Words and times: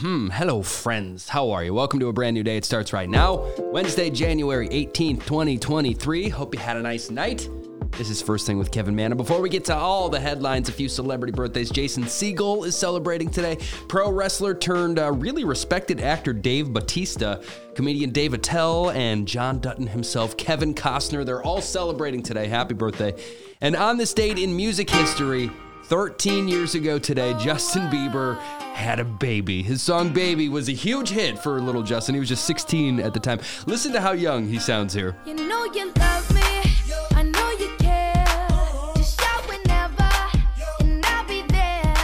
Hmm, 0.00 0.28
hello, 0.28 0.60
friends. 0.62 1.28
How 1.28 1.52
are 1.52 1.62
you? 1.62 1.72
Welcome 1.72 2.00
to 2.00 2.08
a 2.08 2.12
brand 2.12 2.34
new 2.34 2.42
day. 2.42 2.56
It 2.56 2.64
starts 2.64 2.92
right 2.92 3.08
now, 3.08 3.48
Wednesday, 3.58 4.10
January 4.10 4.68
18th, 4.70 5.24
2023. 5.24 6.28
Hope 6.30 6.52
you 6.52 6.60
had 6.60 6.76
a 6.76 6.82
nice 6.82 7.10
night. 7.10 7.48
This 7.92 8.10
is 8.10 8.20
First 8.20 8.44
Thing 8.44 8.58
with 8.58 8.72
Kevin 8.72 8.96
Manna. 8.96 9.14
Before 9.14 9.40
we 9.40 9.48
get 9.48 9.64
to 9.66 9.76
all 9.76 10.08
the 10.08 10.18
headlines, 10.18 10.68
a 10.68 10.72
few 10.72 10.88
celebrity 10.88 11.30
birthdays. 11.30 11.70
Jason 11.70 12.02
Segel 12.04 12.66
is 12.66 12.76
celebrating 12.76 13.30
today. 13.30 13.56
Pro 13.86 14.10
wrestler 14.10 14.52
turned 14.52 14.98
uh, 14.98 15.12
really 15.12 15.44
respected 15.44 16.00
actor 16.00 16.32
Dave 16.32 16.72
Batista, 16.72 17.40
comedian 17.76 18.10
Dave 18.10 18.34
Attell, 18.34 18.90
and 18.90 19.28
John 19.28 19.60
Dutton 19.60 19.86
himself, 19.86 20.36
Kevin 20.36 20.74
Costner. 20.74 21.24
They're 21.24 21.44
all 21.44 21.60
celebrating 21.60 22.20
today. 22.20 22.48
Happy 22.48 22.74
birthday. 22.74 23.14
And 23.60 23.76
on 23.76 23.96
this 23.96 24.12
date 24.12 24.40
in 24.40 24.56
music 24.56 24.90
history, 24.90 25.52
13 25.88 26.48
years 26.48 26.74
ago 26.74 26.98
today, 26.98 27.34
Justin 27.34 27.90
Bieber 27.90 28.38
had 28.72 28.98
a 28.98 29.04
baby. 29.04 29.62
His 29.62 29.82
song 29.82 30.14
Baby 30.14 30.48
was 30.48 30.70
a 30.70 30.72
huge 30.72 31.10
hit 31.10 31.38
for 31.38 31.60
little 31.60 31.82
Justin. 31.82 32.14
He 32.14 32.18
was 32.18 32.28
just 32.30 32.46
16 32.46 33.00
at 33.00 33.12
the 33.12 33.20
time. 33.20 33.38
Listen 33.66 33.92
to 33.92 34.00
how 34.00 34.12
young 34.12 34.48
he 34.48 34.58
sounds 34.58 34.94
here. 34.94 35.14
You 35.26 35.34
know 35.34 35.64
you 35.66 35.92
love 35.96 36.34
me. 36.34 36.40
I 37.10 37.22
know 37.22 37.50
you 37.50 37.68
care. 37.78 38.46
Just 38.96 39.20
shout 39.20 39.46
whenever, 39.46 40.10
and 40.80 41.04
I'll 41.04 41.26
be 41.26 41.42
there. 41.48 41.96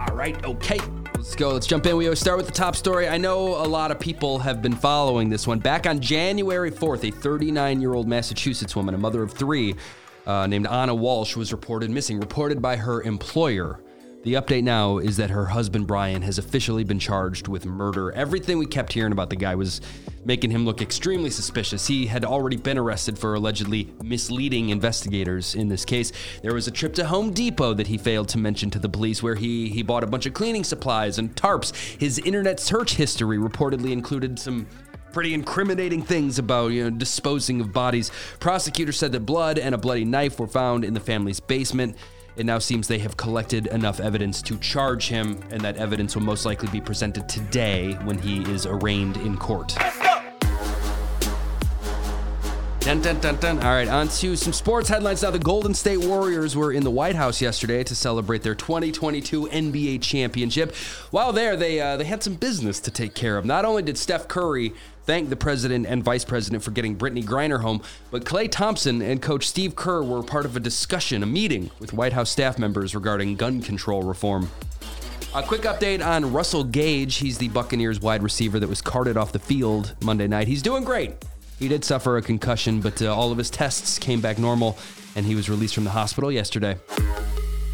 All 0.00 0.16
right, 0.16 0.44
okay. 0.44 0.80
Let's 1.14 1.36
go. 1.36 1.50
Let's 1.50 1.68
jump 1.68 1.86
in. 1.86 1.96
We 1.96 2.06
always 2.06 2.18
start 2.18 2.38
with 2.38 2.46
the 2.46 2.52
top 2.52 2.74
story. 2.74 3.06
I 3.08 3.18
know 3.18 3.54
a 3.54 3.68
lot 3.68 3.92
of 3.92 4.00
people 4.00 4.40
have 4.40 4.60
been 4.60 4.74
following 4.74 5.30
this 5.30 5.46
one. 5.46 5.60
Back 5.60 5.86
on 5.86 6.00
January 6.00 6.72
4th, 6.72 7.08
a 7.08 7.12
39 7.12 7.80
year 7.80 7.94
old 7.94 8.08
Massachusetts 8.08 8.74
woman, 8.74 8.94
a 8.94 8.98
mother 8.98 9.22
of 9.22 9.30
three, 9.32 9.76
uh, 10.26 10.46
named 10.46 10.66
Ana 10.66 10.94
Walshe, 10.94 11.36
was 11.36 11.52
reported 11.52 11.90
missing, 11.90 12.20
reported 12.20 12.60
by 12.62 12.76
her 12.76 13.02
employer. 13.02 13.80
The 14.24 14.34
update 14.34 14.62
now 14.62 14.98
is 14.98 15.16
that 15.16 15.30
her 15.30 15.46
husband 15.46 15.88
Brian 15.88 16.22
has 16.22 16.38
officially 16.38 16.84
been 16.84 17.00
charged 17.00 17.48
with 17.48 17.66
murder. 17.66 18.12
Everything 18.12 18.56
we 18.56 18.66
kept 18.66 18.92
hearing 18.92 19.10
about 19.10 19.30
the 19.30 19.36
guy 19.36 19.56
was 19.56 19.80
making 20.24 20.52
him 20.52 20.64
look 20.64 20.80
extremely 20.80 21.28
suspicious. 21.28 21.88
He 21.88 22.06
had 22.06 22.24
already 22.24 22.56
been 22.56 22.78
arrested 22.78 23.18
for 23.18 23.34
allegedly 23.34 23.92
misleading 24.00 24.68
investigators 24.68 25.56
in 25.56 25.66
this 25.66 25.84
case. 25.84 26.12
There 26.40 26.54
was 26.54 26.68
a 26.68 26.70
trip 26.70 26.94
to 26.94 27.06
Home 27.06 27.32
Depot 27.32 27.74
that 27.74 27.88
he 27.88 27.98
failed 27.98 28.28
to 28.28 28.38
mention 28.38 28.70
to 28.70 28.78
the 28.78 28.88
police 28.88 29.24
where 29.24 29.34
he 29.34 29.68
he 29.68 29.82
bought 29.82 30.04
a 30.04 30.06
bunch 30.06 30.26
of 30.26 30.34
cleaning 30.34 30.62
supplies 30.62 31.18
and 31.18 31.34
tarps. 31.34 31.74
His 32.00 32.20
internet 32.20 32.60
search 32.60 32.94
history 32.94 33.38
reportedly 33.38 33.90
included 33.90 34.38
some 34.38 34.68
pretty 35.12 35.34
incriminating 35.34 36.02
things 36.02 36.38
about 36.38 36.68
you 36.68 36.84
know 36.84 36.90
disposing 36.90 37.60
of 37.60 37.72
bodies. 37.72 38.10
Prosecutors 38.40 38.98
said 38.98 39.12
that 39.12 39.20
blood 39.20 39.58
and 39.58 39.74
a 39.74 39.78
bloody 39.78 40.04
knife 40.04 40.38
were 40.40 40.46
found 40.46 40.84
in 40.84 40.94
the 40.94 41.00
family's 41.00 41.40
basement. 41.40 41.96
It 42.34 42.46
now 42.46 42.58
seems 42.58 42.88
they 42.88 42.98
have 43.00 43.16
collected 43.18 43.66
enough 43.66 44.00
evidence 44.00 44.40
to 44.42 44.56
charge 44.58 45.08
him, 45.08 45.38
and 45.50 45.60
that 45.60 45.76
evidence 45.76 46.14
will 46.16 46.22
most 46.22 46.46
likely 46.46 46.68
be 46.70 46.80
presented 46.80 47.28
today 47.28 47.92
when 48.04 48.18
he 48.18 48.40
is 48.50 48.64
arraigned 48.64 49.18
in 49.18 49.36
court. 49.36 49.76
Dun, 52.82 53.00
dun, 53.00 53.20
dun, 53.20 53.36
dun. 53.36 53.58
All 53.58 53.72
right, 53.72 53.86
on 53.86 54.08
to 54.08 54.34
some 54.34 54.52
sports 54.52 54.88
headlines 54.88 55.22
now. 55.22 55.30
The 55.30 55.38
Golden 55.38 55.72
State 55.72 55.98
Warriors 55.98 56.56
were 56.56 56.72
in 56.72 56.82
the 56.82 56.90
White 56.90 57.14
House 57.14 57.40
yesterday 57.40 57.84
to 57.84 57.94
celebrate 57.94 58.42
their 58.42 58.56
2022 58.56 59.46
NBA 59.46 60.02
championship. 60.02 60.74
While 61.12 61.32
there, 61.32 61.54
they 61.56 61.80
uh, 61.80 61.96
they 61.96 62.04
had 62.04 62.24
some 62.24 62.34
business 62.34 62.80
to 62.80 62.90
take 62.90 63.14
care 63.14 63.38
of. 63.38 63.44
Not 63.44 63.64
only 63.64 63.82
did 63.82 63.96
Steph 63.98 64.26
Curry 64.26 64.74
thank 65.04 65.28
the 65.28 65.36
president 65.36 65.86
and 65.86 66.02
vice 66.02 66.24
president 66.24 66.62
for 66.62 66.70
getting 66.70 66.96
Brittney 66.96 67.24
Griner 67.24 67.60
home, 67.60 67.82
but 68.10 68.24
Klay 68.24 68.50
Thompson 68.50 69.02
and 69.02 69.20
coach 69.20 69.48
Steve 69.48 69.76
Kerr 69.76 70.02
were 70.02 70.22
part 70.22 70.44
of 70.44 70.56
a 70.56 70.60
discussion, 70.60 71.22
a 71.22 71.26
meeting 71.26 71.70
with 71.78 71.92
White 71.92 72.12
House 72.12 72.30
staff 72.30 72.58
members 72.58 72.94
regarding 72.94 73.36
gun 73.36 73.62
control 73.62 74.02
reform. 74.02 74.50
A 75.34 75.42
quick 75.42 75.62
update 75.62 76.04
on 76.04 76.30
Russell 76.30 76.62
Gage. 76.62 77.16
He's 77.16 77.38
the 77.38 77.48
Buccaneers 77.48 78.00
wide 78.00 78.22
receiver 78.22 78.60
that 78.60 78.68
was 78.68 78.82
carted 78.82 79.16
off 79.16 79.32
the 79.32 79.38
field 79.38 79.94
Monday 80.02 80.26
night. 80.26 80.46
He's 80.46 80.60
doing 80.60 80.84
great. 80.84 81.14
He 81.58 81.68
did 81.68 81.84
suffer 81.84 82.18
a 82.18 82.22
concussion, 82.22 82.80
but 82.80 83.00
uh, 83.00 83.14
all 83.14 83.32
of 83.32 83.38
his 83.38 83.48
tests 83.48 83.98
came 83.98 84.20
back 84.20 84.38
normal, 84.38 84.76
and 85.16 85.24
he 85.24 85.34
was 85.34 85.48
released 85.48 85.74
from 85.74 85.84
the 85.84 85.90
hospital 85.90 86.30
yesterday. 86.30 86.76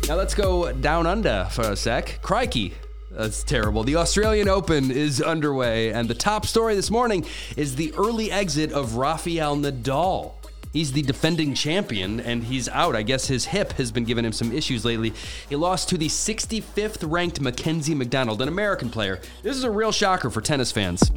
Now 0.06 0.14
let's 0.14 0.34
go 0.34 0.70
down 0.72 1.06
under 1.06 1.48
for 1.50 1.62
a 1.72 1.76
sec. 1.76 2.20
Crikey. 2.22 2.74
That's 3.18 3.42
terrible. 3.42 3.82
The 3.82 3.96
Australian 3.96 4.46
Open 4.46 4.92
is 4.92 5.20
underway, 5.20 5.92
and 5.92 6.08
the 6.08 6.14
top 6.14 6.46
story 6.46 6.76
this 6.76 6.88
morning 6.88 7.26
is 7.56 7.74
the 7.74 7.92
early 7.98 8.30
exit 8.30 8.70
of 8.70 8.94
Rafael 8.94 9.56
Nadal. 9.56 10.34
He's 10.72 10.92
the 10.92 11.02
defending 11.02 11.54
champion, 11.54 12.20
and 12.20 12.44
he's 12.44 12.68
out. 12.68 12.94
I 12.94 13.02
guess 13.02 13.26
his 13.26 13.46
hip 13.46 13.72
has 13.72 13.90
been 13.90 14.04
giving 14.04 14.24
him 14.24 14.32
some 14.32 14.52
issues 14.52 14.84
lately. 14.84 15.14
He 15.48 15.56
lost 15.56 15.88
to 15.88 15.98
the 15.98 16.06
65th 16.06 17.10
ranked 17.10 17.40
Mackenzie 17.40 17.92
McDonald, 17.92 18.40
an 18.40 18.46
American 18.46 18.88
player. 18.88 19.20
This 19.42 19.56
is 19.56 19.64
a 19.64 19.70
real 19.70 19.90
shocker 19.90 20.30
for 20.30 20.40
tennis 20.40 20.70
fans. 20.70 21.10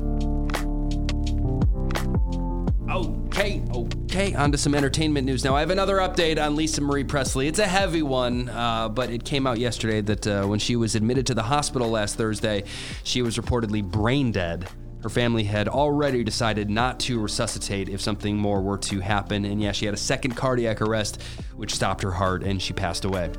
Okay, 2.91 3.63
okay, 3.73 4.33
on 4.33 4.51
to 4.51 4.57
some 4.57 4.75
entertainment 4.75 5.25
news 5.25 5.45
now. 5.45 5.55
I 5.55 5.61
have 5.61 5.69
another 5.69 5.97
update 5.97 6.43
on 6.43 6.57
Lisa 6.57 6.81
Marie 6.81 7.05
Presley. 7.05 7.47
It's 7.47 7.59
a 7.59 7.65
heavy 7.65 8.01
one, 8.01 8.49
uh, 8.49 8.89
but 8.89 9.09
it 9.09 9.23
came 9.23 9.47
out 9.47 9.59
yesterday 9.59 10.01
that 10.01 10.27
uh, 10.27 10.45
when 10.45 10.59
she 10.59 10.75
was 10.75 10.95
admitted 10.95 11.25
to 11.27 11.33
the 11.33 11.43
hospital 11.43 11.89
last 11.89 12.17
Thursday, 12.17 12.65
she 13.05 13.21
was 13.21 13.37
reportedly 13.37 13.81
brain 13.81 14.33
dead. 14.33 14.67
Her 15.03 15.09
family 15.09 15.45
had 15.45 15.69
already 15.69 16.25
decided 16.25 16.69
not 16.69 16.99
to 17.01 17.17
resuscitate 17.17 17.87
if 17.87 18.01
something 18.01 18.35
more 18.35 18.61
were 18.61 18.77
to 18.79 18.99
happen, 18.99 19.45
and 19.45 19.61
yeah, 19.61 19.71
she 19.71 19.85
had 19.85 19.93
a 19.93 19.97
second 19.97 20.35
cardiac 20.35 20.81
arrest, 20.81 21.21
which 21.55 21.73
stopped 21.73 22.03
her 22.03 22.11
heart, 22.11 22.43
and 22.43 22.61
she 22.61 22.73
passed 22.73 23.05
away. 23.05 23.31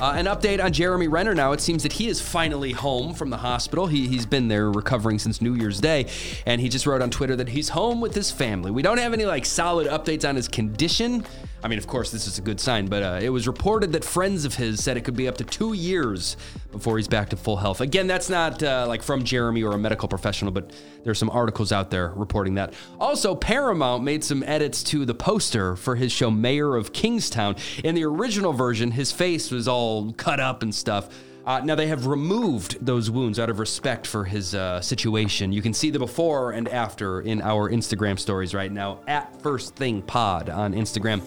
Uh, 0.00 0.14
an 0.16 0.26
update 0.26 0.62
on 0.62 0.72
Jeremy 0.72 1.06
Renner 1.06 1.34
now. 1.34 1.52
It 1.52 1.60
seems 1.60 1.82
that 1.84 1.92
he 1.92 2.08
is 2.08 2.20
finally 2.20 2.72
home 2.72 3.14
from 3.14 3.30
the 3.30 3.36
hospital. 3.36 3.86
He, 3.86 4.08
he's 4.08 4.26
been 4.26 4.48
there 4.48 4.70
recovering 4.70 5.18
since 5.18 5.40
New 5.40 5.54
Year's 5.54 5.80
Day, 5.80 6.06
and 6.44 6.60
he 6.60 6.68
just 6.68 6.86
wrote 6.86 7.02
on 7.02 7.10
Twitter 7.10 7.36
that 7.36 7.50
he's 7.50 7.68
home 7.68 8.00
with 8.00 8.14
his 8.14 8.30
family. 8.30 8.70
We 8.70 8.82
don't 8.82 8.98
have 8.98 9.12
any 9.12 9.26
like 9.26 9.46
solid 9.46 9.86
updates 9.86 10.28
on 10.28 10.34
his 10.36 10.48
condition. 10.48 11.24
I 11.64 11.68
mean, 11.68 11.78
of 11.78 11.86
course, 11.86 12.10
this 12.10 12.26
is 12.26 12.38
a 12.38 12.42
good 12.42 12.58
sign, 12.58 12.86
but 12.86 13.02
uh, 13.04 13.20
it 13.22 13.28
was 13.28 13.46
reported 13.46 13.92
that 13.92 14.04
friends 14.04 14.44
of 14.44 14.56
his 14.56 14.82
said 14.82 14.96
it 14.96 15.02
could 15.02 15.16
be 15.16 15.28
up 15.28 15.36
to 15.38 15.44
two 15.44 15.74
years 15.74 16.36
before 16.72 16.96
he's 16.96 17.06
back 17.06 17.28
to 17.30 17.36
full 17.36 17.56
health. 17.56 17.80
Again, 17.80 18.08
that's 18.08 18.28
not 18.28 18.60
uh, 18.62 18.84
like 18.88 19.00
from 19.02 19.22
Jeremy 19.22 19.62
or 19.62 19.72
a 19.72 19.78
medical 19.78 20.08
professional, 20.08 20.50
but 20.50 20.72
there's 21.04 21.18
some 21.18 21.30
articles 21.30 21.70
out 21.70 21.90
there 21.90 22.12
reporting 22.16 22.54
that. 22.54 22.74
Also, 22.98 23.36
Paramount 23.36 24.02
made 24.02 24.24
some 24.24 24.42
edits 24.42 24.82
to 24.84 25.04
the 25.04 25.14
poster 25.14 25.76
for 25.76 25.94
his 25.94 26.10
show 26.10 26.32
Mayor 26.32 26.74
of 26.74 26.92
Kingstown. 26.92 27.54
In 27.84 27.94
the 27.94 28.04
original 28.04 28.52
version, 28.52 28.90
his 28.90 29.12
face 29.12 29.52
was 29.52 29.68
all 29.68 30.12
cut 30.14 30.40
up 30.40 30.64
and 30.64 30.74
stuff. 30.74 31.10
Uh, 31.44 31.60
now 31.64 31.74
they 31.74 31.88
have 31.88 32.06
removed 32.06 32.84
those 32.84 33.10
wounds 33.10 33.38
out 33.38 33.50
of 33.50 33.58
respect 33.58 34.06
for 34.06 34.24
his 34.24 34.54
uh, 34.54 34.80
situation. 34.80 35.52
You 35.52 35.62
can 35.62 35.74
see 35.74 35.90
the 35.90 35.98
before 35.98 36.52
and 36.52 36.68
after 36.68 37.20
in 37.22 37.42
our 37.42 37.70
Instagram 37.70 38.18
stories 38.18 38.54
right 38.54 38.70
now 38.70 39.00
at 39.08 39.40
First 39.42 39.74
Thing 39.74 40.02
Pod 40.02 40.48
on 40.50 40.72
Instagram. 40.72 41.20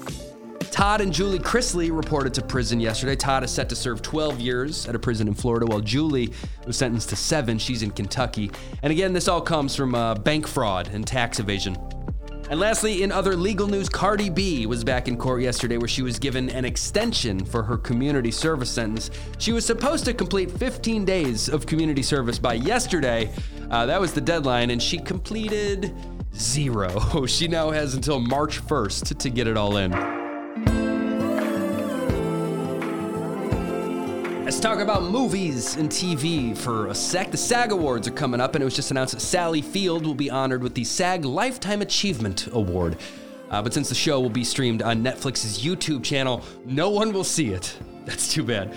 Todd 0.71 1.01
and 1.01 1.13
Julie 1.13 1.39
Chrisley 1.39 1.95
reported 1.95 2.33
to 2.33 2.41
prison 2.41 2.79
yesterday. 2.79 3.15
Todd 3.15 3.43
is 3.43 3.51
set 3.51 3.69
to 3.69 3.75
serve 3.75 4.01
12 4.01 4.39
years 4.39 4.87
at 4.87 4.95
a 4.95 4.99
prison 4.99 5.27
in 5.27 5.33
Florida, 5.33 5.65
while 5.65 5.79
Julie 5.79 6.31
was 6.65 6.77
sentenced 6.77 7.09
to 7.09 7.15
seven. 7.15 7.57
She's 7.57 7.81
in 7.81 7.91
Kentucky. 7.91 8.51
And 8.83 8.91
again, 8.91 9.13
this 9.13 9.27
all 9.27 9.41
comes 9.41 9.75
from 9.75 9.95
uh, 9.95 10.15
bank 10.15 10.47
fraud 10.47 10.89
and 10.91 11.05
tax 11.05 11.39
evasion. 11.39 11.77
And 12.50 12.59
lastly, 12.59 13.01
in 13.01 13.11
other 13.11 13.35
legal 13.35 13.67
news, 13.67 13.89
Cardi 13.89 14.29
B 14.29 14.67
was 14.67 14.83
back 14.83 15.07
in 15.07 15.17
court 15.17 15.41
yesterday 15.41 15.78
where 15.78 15.88
she 15.88 16.03
was 16.03 16.19
given 16.19 16.50
an 16.50 16.63
extension 16.63 17.44
for 17.44 17.63
her 17.63 17.78
community 17.78 18.29
service 18.29 18.69
sentence. 18.69 19.09
She 19.39 19.51
was 19.51 19.66
supposed 19.66 20.06
to 20.06 20.13
complete 20.13 20.51
15 20.51 21.05
days 21.05 21.50
of 21.50 21.66
community 21.66 22.03
service 22.03 22.38
by 22.38 22.53
yesterday. 22.53 23.31
Uh, 23.72 23.88
that 23.88 24.00
was 24.00 24.13
the 24.13 24.22
deadline, 24.22 24.69
and 24.69 24.81
she 24.81 25.00
completed 25.00 25.94
zero. 26.35 27.25
She 27.28 27.47
now 27.47 27.72
has 27.72 27.95
until 27.95 28.19
March 28.19 28.61
1st 28.61 29.17
to 29.17 29.29
get 29.29 29.47
it 29.47 29.57
all 29.57 29.78
in. 29.78 30.24
Let's 34.45 34.59
talk 34.59 34.78
about 34.78 35.01
movies 35.01 35.75
and 35.75 35.89
TV 35.89 36.55
for 36.55 36.85
a 36.90 36.93
sec. 36.93 37.31
The 37.31 37.37
SAG 37.37 37.72
Awards 37.72 38.08
are 38.08 38.11
coming 38.11 38.40
up, 38.40 38.53
and 38.53 38.61
it 38.61 38.66
was 38.66 38.75
just 38.75 38.91
announced 38.91 39.16
that 39.16 39.19
Sally 39.19 39.59
Field 39.59 40.05
will 40.05 40.14
be 40.14 40.29
honored 40.29 40.61
with 40.61 40.75
the 40.75 40.84
SAG 40.84 41.25
Lifetime 41.25 41.81
Achievement 41.81 42.47
Award. 42.52 42.97
Uh, 43.49 43.64
but 43.64 43.73
since 43.73 43.90
the 43.90 43.96
show 43.96 44.19
will 44.22 44.29
be 44.29 44.43
streamed 44.43 44.84
on 44.84 45.03
Netflix's 45.03 45.66
YouTube 45.66 46.03
channel, 46.03 46.43
no 46.64 46.91
one 46.91 47.11
will 47.11 47.23
see 47.23 47.53
it. 47.53 47.75
That's 48.05 48.31
too 48.31 48.43
bad. 48.43 48.75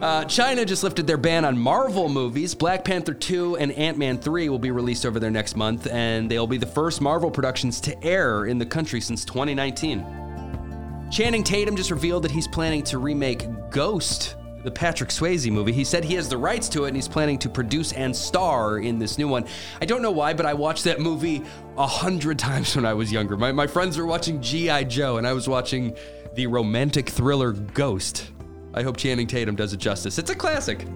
Uh, 0.00 0.24
China 0.24 0.64
just 0.64 0.82
lifted 0.82 1.06
their 1.06 1.18
ban 1.18 1.44
on 1.44 1.58
Marvel 1.58 2.08
movies. 2.08 2.54
Black 2.54 2.82
Panther 2.82 3.12
2 3.12 3.58
and 3.58 3.72
Ant 3.72 3.98
Man 3.98 4.16
3 4.16 4.48
will 4.48 4.58
be 4.58 4.70
released 4.70 5.04
over 5.04 5.20
there 5.20 5.30
next 5.30 5.54
month, 5.54 5.86
and 5.86 6.30
they'll 6.30 6.46
be 6.46 6.56
the 6.56 6.64
first 6.64 7.02
Marvel 7.02 7.30
productions 7.30 7.78
to 7.82 8.02
air 8.02 8.46
in 8.46 8.56
the 8.56 8.64
country 8.64 9.02
since 9.02 9.26
2019. 9.26 11.10
Channing 11.10 11.44
Tatum 11.44 11.76
just 11.76 11.90
revealed 11.90 12.24
that 12.24 12.30
he's 12.30 12.48
planning 12.48 12.82
to 12.84 12.96
remake 12.96 13.46
Ghost, 13.70 14.36
the 14.64 14.70
Patrick 14.70 15.10
Swayze 15.10 15.50
movie. 15.50 15.72
He 15.72 15.84
said 15.84 16.04
he 16.04 16.14
has 16.14 16.28
the 16.28 16.38
rights 16.38 16.68
to 16.70 16.84
it 16.84 16.88
and 16.88 16.96
he's 16.96 17.06
planning 17.06 17.38
to 17.38 17.48
produce 17.48 17.92
and 17.92 18.16
star 18.16 18.78
in 18.78 18.98
this 18.98 19.18
new 19.18 19.28
one. 19.28 19.44
I 19.80 19.84
don't 19.84 20.02
know 20.02 20.10
why, 20.10 20.32
but 20.32 20.46
I 20.46 20.54
watched 20.54 20.84
that 20.84 21.00
movie 21.00 21.42
a 21.76 21.86
hundred 21.86 22.38
times 22.38 22.74
when 22.74 22.86
I 22.86 22.94
was 22.94 23.12
younger. 23.12 23.36
My, 23.36 23.52
my 23.52 23.66
friends 23.66 23.98
were 23.98 24.06
watching 24.06 24.40
G.I. 24.40 24.84
Joe 24.84 25.18
and 25.18 25.26
I 25.26 25.34
was 25.34 25.48
watching 25.48 25.94
the 26.34 26.46
romantic 26.46 27.10
thriller 27.10 27.52
Ghost. 27.52 28.30
I 28.72 28.82
hope 28.82 28.96
Channing 28.96 29.26
Tatum 29.26 29.54
does 29.54 29.72
it 29.72 29.76
justice. 29.76 30.18
It's 30.18 30.30
a 30.30 30.34
classic. 30.34 30.86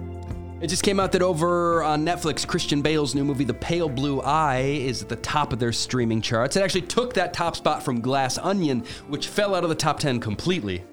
It 0.61 0.67
just 0.67 0.83
came 0.83 0.99
out 0.99 1.13
that 1.13 1.21
over 1.21 1.83
on 1.83 2.05
Netflix, 2.05 2.45
Christian 2.45 2.81
Bale's 2.81 3.15
new 3.15 3.23
movie, 3.23 3.45
The 3.45 3.53
Pale 3.53 3.89
Blue 3.89 4.19
Eye, 4.19 4.59
is 4.59 5.01
at 5.01 5.07
the 5.07 5.15
top 5.15 5.53
of 5.53 5.59
their 5.59 5.71
streaming 5.71 6.21
charts. 6.21 6.57
It 6.57 6.63
actually 6.63 6.81
took 6.81 7.13
that 7.13 7.31
top 7.31 7.55
spot 7.55 7.81
from 7.81 8.01
Glass 8.01 8.37
Onion, 8.37 8.83
which 9.07 9.27
fell 9.27 9.55
out 9.55 9.63
of 9.63 9.69
the 9.69 9.75
top 9.75 9.99
10 9.99 10.19
completely. 10.19 10.83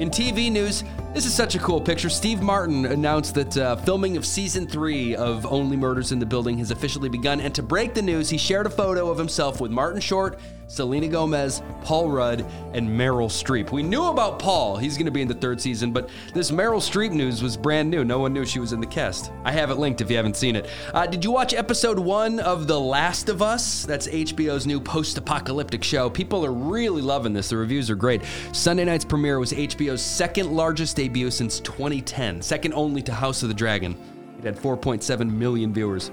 In 0.00 0.10
TV 0.10 0.50
news, 0.50 0.82
this 1.12 1.26
is 1.26 1.34
such 1.34 1.56
a 1.56 1.58
cool 1.58 1.80
picture. 1.80 2.08
Steve 2.08 2.40
Martin 2.40 2.86
announced 2.86 3.34
that 3.34 3.56
uh, 3.56 3.74
filming 3.76 4.16
of 4.16 4.24
season 4.24 4.66
three 4.66 5.16
of 5.16 5.44
Only 5.44 5.76
Murders 5.76 6.12
in 6.12 6.20
the 6.20 6.26
Building 6.26 6.58
has 6.58 6.70
officially 6.70 7.08
begun. 7.08 7.40
And 7.40 7.52
to 7.56 7.62
break 7.64 7.94
the 7.94 8.02
news, 8.02 8.30
he 8.30 8.38
shared 8.38 8.66
a 8.66 8.70
photo 8.70 9.10
of 9.10 9.18
himself 9.18 9.60
with 9.60 9.72
Martin 9.72 10.00
Short, 10.00 10.38
Selena 10.68 11.08
Gomez, 11.08 11.62
Paul 11.82 12.10
Rudd, 12.10 12.46
and 12.74 12.88
Meryl 12.88 13.28
Streep. 13.28 13.72
We 13.72 13.82
knew 13.82 14.04
about 14.04 14.38
Paul, 14.38 14.76
he's 14.76 14.96
going 14.96 15.06
to 15.06 15.10
be 15.10 15.20
in 15.20 15.26
the 15.26 15.34
third 15.34 15.60
season, 15.60 15.90
but 15.90 16.08
this 16.32 16.52
Meryl 16.52 16.78
Streep 16.78 17.10
news 17.10 17.42
was 17.42 17.56
brand 17.56 17.90
new. 17.90 18.04
No 18.04 18.20
one 18.20 18.32
knew 18.32 18.46
she 18.46 18.60
was 18.60 18.72
in 18.72 18.78
the 18.78 18.86
cast. 18.86 19.32
I 19.42 19.50
have 19.50 19.70
it 19.70 19.78
linked 19.78 20.00
if 20.00 20.08
you 20.10 20.16
haven't 20.16 20.36
seen 20.36 20.54
it. 20.54 20.68
Uh, 20.94 21.06
did 21.06 21.24
you 21.24 21.32
watch 21.32 21.54
episode 21.54 21.98
one 21.98 22.38
of 22.38 22.68
The 22.68 22.78
Last 22.78 23.28
of 23.28 23.42
Us? 23.42 23.82
That's 23.82 24.06
HBO's 24.06 24.64
new 24.64 24.80
post 24.80 25.18
apocalyptic 25.18 25.82
show. 25.82 26.08
People 26.08 26.46
are 26.46 26.52
really 26.52 27.02
loving 27.02 27.32
this, 27.32 27.48
the 27.48 27.56
reviews 27.56 27.90
are 27.90 27.96
great. 27.96 28.22
Sunday 28.52 28.84
night's 28.84 29.04
premiere 29.04 29.40
was 29.40 29.52
HBO's 29.52 30.02
second 30.02 30.52
largest 30.52 30.99
debut 31.00 31.30
since 31.30 31.60
2010, 31.60 32.42
second 32.42 32.74
only 32.74 33.00
to 33.00 33.10
House 33.10 33.42
of 33.42 33.48
the 33.48 33.54
Dragon. 33.54 33.96
It 34.38 34.44
had 34.44 34.58
4.7 34.58 35.32
million 35.32 35.72
viewers. 35.72 36.10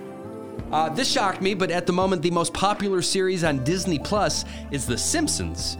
Uh, 0.71 0.87
this 0.87 1.11
shocked 1.11 1.41
me, 1.41 1.53
but 1.53 1.71
at 1.71 1.85
the 1.85 1.91
moment, 1.91 2.21
the 2.21 2.31
most 2.31 2.53
popular 2.53 3.01
series 3.01 3.43
on 3.43 3.61
Disney 3.65 3.99
Plus 3.99 4.45
is 4.71 4.85
The 4.85 4.97
Simpsons. 4.97 5.77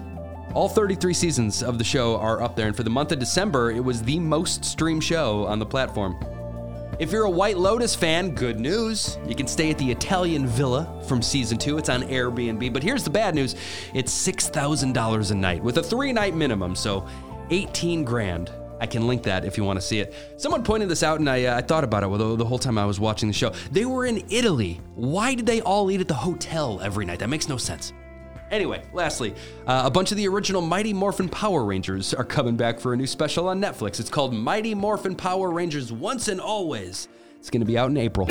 All 0.54 0.68
33 0.68 1.14
seasons 1.14 1.64
of 1.64 1.78
the 1.78 1.86
show 1.86 2.18
are 2.18 2.42
up 2.42 2.58
there, 2.58 2.68
and 2.68 2.76
for 2.76 2.84
the 2.84 2.90
month 2.90 3.14
of 3.14 3.20
December, 3.20 3.72
it 3.72 3.80
was 3.80 4.04
the 4.04 4.20
most 4.20 4.66
streamed 4.66 5.06
show 5.06 5.46
on 5.46 5.58
the 5.58 5.66
platform. 5.66 6.18
If 7.00 7.10
you're 7.14 7.24
a 7.24 7.30
White 7.30 7.58
Lotus 7.58 7.96
fan, 7.96 8.36
good 8.36 8.60
news. 8.60 9.18
You 9.26 9.36
can 9.36 9.48
stay 9.48 9.72
at 9.72 9.78
the 9.78 9.90
Italian 9.90 10.48
Villa 10.48 11.02
from 11.08 11.22
season 11.22 11.58
two. 11.58 11.78
It's 11.78 11.88
on 11.88 12.04
Airbnb. 12.04 12.74
But 12.74 12.84
here's 12.84 13.06
the 13.06 13.10
bad 13.10 13.36
news 13.36 13.56
it's 13.94 14.12
$6,000 14.28 15.32
a 15.32 15.36
night 15.36 15.64
with 15.64 15.78
a 15.78 15.84
three 15.84 16.12
night 16.12 16.36
minimum, 16.36 16.76
so 16.76 17.08
18 17.52 18.04
grand. 18.04 18.52
I 18.80 18.88
can 18.88 19.08
link 19.08 19.24
that 19.24 19.46
if 19.46 19.58
you 19.58 19.64
want 19.64 19.78
to 19.78 19.86
see 19.86 20.00
it. 20.00 20.14
Someone 20.38 20.64
pointed 20.64 20.90
this 20.90 21.04
out, 21.04 21.20
and 21.20 21.30
I, 21.30 21.46
uh, 21.46 21.58
I 21.58 21.62
thought 21.62 21.84
about 21.84 22.04
it 22.04 22.18
the, 22.18 22.36
the 22.36 22.46
whole 22.46 22.60
time 22.60 22.78
I 22.78 22.86
was 22.86 23.00
watching 23.00 23.28
the 23.28 23.34
show. 23.34 23.52
They 23.72 23.86
were 23.86 24.06
in 24.06 24.24
Italy. 24.30 24.80
Why 24.96 25.36
did 25.36 25.46
they 25.46 25.62
all 25.62 25.90
eat 25.92 26.02
at 26.02 26.08
the 26.08 26.14
hotel 26.14 26.80
every 26.82 27.06
night? 27.06 27.20
That 27.20 27.30
makes 27.30 27.48
no 27.50 27.58
sense. 27.58 27.94
Anyway, 28.50 28.82
lastly, 28.94 29.36
uh, 29.66 29.84
a 29.86 29.92
bunch 29.92 30.12
of 30.12 30.18
the 30.18 30.28
original 30.28 30.62
Mighty 30.62 30.94
Morphin 30.94 31.28
Power 31.28 31.66
Rangers 31.66 32.14
are 32.14 32.24
coming 32.24 32.56
back 32.56 32.80
for 32.80 32.94
a 32.94 32.98
new 32.98 33.08
special 33.08 33.50
on 33.50 33.62
Netflix. 33.62 34.00
It's 34.00 34.10
called 34.10 34.34
Mighty 34.34 34.74
Morphin 34.74 35.16
Power 35.16 35.52
Rangers 35.52 35.92
Once 35.92 36.30
and 36.30 36.40
Always. 36.40 37.10
It's 37.40 37.50
going 37.50 37.62
to 37.62 37.66
be 37.66 37.78
out 37.78 37.90
in 37.90 37.98
April. 37.98 38.28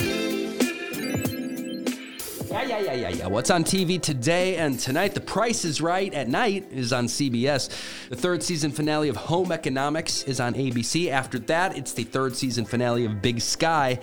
Yeah, 2.96 3.10
yeah. 3.10 3.26
What's 3.26 3.50
on 3.50 3.62
TV 3.62 4.00
today 4.00 4.56
and 4.56 4.80
tonight? 4.80 5.12
The 5.12 5.20
Price 5.20 5.66
is 5.66 5.82
Right 5.82 6.12
at 6.14 6.28
night 6.28 6.66
is 6.72 6.94
on 6.94 7.08
CBS. 7.08 7.68
The 8.08 8.16
third 8.16 8.42
season 8.42 8.70
finale 8.70 9.10
of 9.10 9.16
Home 9.16 9.52
Economics 9.52 10.22
is 10.22 10.40
on 10.40 10.54
ABC. 10.54 11.10
After 11.10 11.38
that, 11.40 11.76
it's 11.76 11.92
the 11.92 12.04
third 12.04 12.34
season 12.34 12.64
finale 12.64 13.04
of 13.04 13.20
Big 13.20 13.42
Sky. 13.42 14.00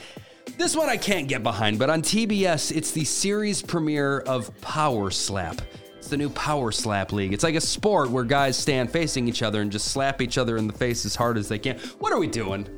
This 0.59 0.75
one 0.75 0.89
I 0.89 0.97
can't 0.97 1.27
get 1.27 1.41
behind, 1.41 1.79
but 1.79 1.89
on 1.89 2.03
TBS, 2.03 2.71
it's 2.71 2.91
the 2.91 3.03
series 3.03 3.63
premiere 3.63 4.19
of 4.19 4.55
Power 4.61 5.09
Slap. 5.09 5.59
It's 5.97 6.09
the 6.09 6.17
new 6.17 6.29
Power 6.29 6.71
Slap 6.71 7.11
League. 7.11 7.33
It's 7.33 7.43
like 7.43 7.55
a 7.55 7.61
sport 7.61 8.11
where 8.11 8.23
guys 8.23 8.55
stand 8.55 8.91
facing 8.91 9.27
each 9.27 9.41
other 9.41 9.61
and 9.61 9.71
just 9.71 9.87
slap 9.87 10.21
each 10.21 10.37
other 10.37 10.55
in 10.57 10.67
the 10.67 10.73
face 10.73 11.03
as 11.03 11.15
hard 11.15 11.39
as 11.39 11.49
they 11.49 11.57
can. 11.57 11.79
What 11.97 12.13
are 12.13 12.19
we 12.19 12.27
doing? 12.27 12.69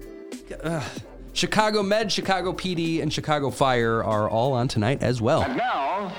Ugh. 0.63 0.83
Chicago 1.35 1.83
Med, 1.83 2.13
Chicago 2.13 2.53
PD, 2.53 3.01
and 3.01 3.11
Chicago 3.11 3.49
Fire 3.49 4.01
are 4.01 4.29
all 4.29 4.53
on 4.53 4.69
tonight 4.69 5.03
as 5.03 5.21
well. 5.21 5.41
And 5.41 5.57
now, 5.57 6.13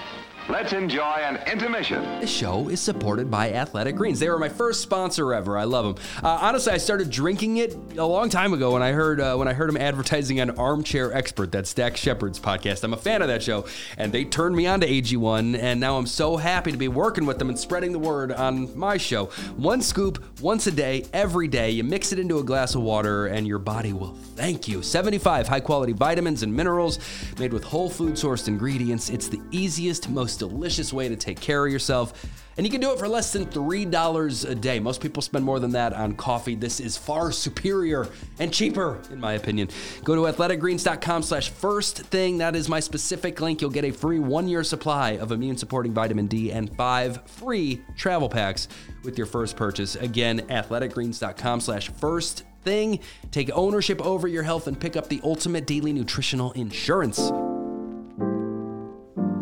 let's 0.48 0.72
enjoy 0.72 1.02
an 1.02 1.36
intermission. 1.50 2.02
This 2.20 2.30
show 2.30 2.68
is 2.68 2.80
supported 2.80 3.30
by 3.30 3.52
Athletic 3.52 3.96
Greens. 3.96 4.20
They 4.20 4.28
were 4.28 4.38
my 4.38 4.48
first 4.48 4.80
sponsor 4.80 5.34
ever. 5.34 5.58
I 5.58 5.64
love 5.64 5.96
them. 5.96 6.04
Uh, 6.22 6.38
honestly, 6.40 6.72
I 6.72 6.76
started 6.78 7.10
drinking 7.10 7.56
it 7.56 7.74
a 7.96 8.06
long 8.06 8.28
time 8.28 8.52
ago 8.52 8.72
when 8.72 8.82
I 8.82 8.92
heard 8.92 9.20
uh, 9.20 9.36
when 9.36 9.48
I 9.48 9.52
heard 9.52 9.68
them 9.68 9.76
advertising 9.76 10.40
on 10.40 10.50
Armchair 10.50 11.12
Expert, 11.12 11.50
that's 11.50 11.74
Dax 11.74 12.00
Shepard's 12.00 12.38
podcast. 12.38 12.84
I'm 12.84 12.92
a 12.92 12.96
fan 12.96 13.22
of 13.22 13.28
that 13.28 13.42
show, 13.42 13.66
and 13.96 14.12
they 14.12 14.24
turned 14.24 14.54
me 14.54 14.66
on 14.66 14.80
to 14.80 14.86
AG1, 14.86 15.58
and 15.58 15.80
now 15.80 15.96
I'm 15.96 16.06
so 16.06 16.36
happy 16.36 16.70
to 16.70 16.78
be 16.78 16.88
working 16.88 17.26
with 17.26 17.38
them 17.38 17.48
and 17.48 17.58
spreading 17.58 17.92
the 17.92 17.98
word 17.98 18.32
on 18.32 18.76
my 18.78 18.96
show. 18.96 19.26
One 19.56 19.82
scoop 19.82 20.22
once 20.40 20.66
a 20.66 20.72
day, 20.72 21.04
every 21.12 21.48
day. 21.48 21.70
You 21.70 21.84
mix 21.84 22.12
it 22.12 22.18
into 22.18 22.38
a 22.38 22.44
glass 22.44 22.74
of 22.74 22.82
water, 22.82 23.26
and 23.26 23.46
your 23.46 23.58
body 23.58 23.92
will 23.92 24.14
thank 24.36 24.68
you. 24.68 24.82
75 24.82 25.48
high 25.48 25.60
quality 25.60 25.92
vitamins 25.92 26.42
and 26.42 26.54
minerals 26.54 26.98
made 27.38 27.52
with 27.52 27.64
whole 27.64 27.90
food 27.90 28.14
sourced 28.14 28.48
ingredients. 28.48 29.10
It's 29.10 29.28
the 29.28 29.40
easiest, 29.50 30.08
most 30.08 30.35
delicious 30.36 30.92
way 30.92 31.08
to 31.08 31.16
take 31.16 31.40
care 31.40 31.64
of 31.66 31.72
yourself. 31.72 32.24
And 32.56 32.64
you 32.64 32.70
can 32.70 32.80
do 32.80 32.90
it 32.92 32.98
for 32.98 33.06
less 33.06 33.32
than 33.32 33.44
$3 33.46 34.50
a 34.50 34.54
day. 34.54 34.80
Most 34.80 35.02
people 35.02 35.20
spend 35.22 35.44
more 35.44 35.60
than 35.60 35.72
that 35.72 35.92
on 35.92 36.14
coffee. 36.16 36.54
This 36.54 36.80
is 36.80 36.96
far 36.96 37.30
superior 37.30 38.08
and 38.38 38.52
cheaper, 38.52 38.98
in 39.10 39.20
my 39.20 39.34
opinion. 39.34 39.68
Go 40.04 40.14
to 40.14 40.32
athleticgreens.com 40.32 41.22
slash 41.22 41.50
first 41.50 41.98
thing. 42.04 42.38
That 42.38 42.56
is 42.56 42.68
my 42.68 42.80
specific 42.80 43.40
link. 43.42 43.60
You'll 43.60 43.70
get 43.70 43.84
a 43.84 43.90
free 43.90 44.18
one-year 44.18 44.64
supply 44.64 45.18
of 45.18 45.32
immune-supporting 45.32 45.92
vitamin 45.92 46.28
D 46.28 46.50
and 46.50 46.74
five 46.76 47.26
free 47.26 47.82
travel 47.94 48.30
packs 48.30 48.68
with 49.04 49.18
your 49.18 49.26
first 49.26 49.56
purchase. 49.56 49.94
Again, 49.94 50.40
athleticgreens.com 50.48 51.60
slash 51.60 51.90
first 51.90 52.44
thing. 52.62 53.00
Take 53.30 53.50
ownership 53.52 54.00
over 54.04 54.28
your 54.28 54.42
health 54.42 54.66
and 54.66 54.80
pick 54.80 54.96
up 54.96 55.08
the 55.08 55.20
ultimate 55.22 55.66
daily 55.66 55.92
nutritional 55.92 56.52
insurance. 56.52 57.30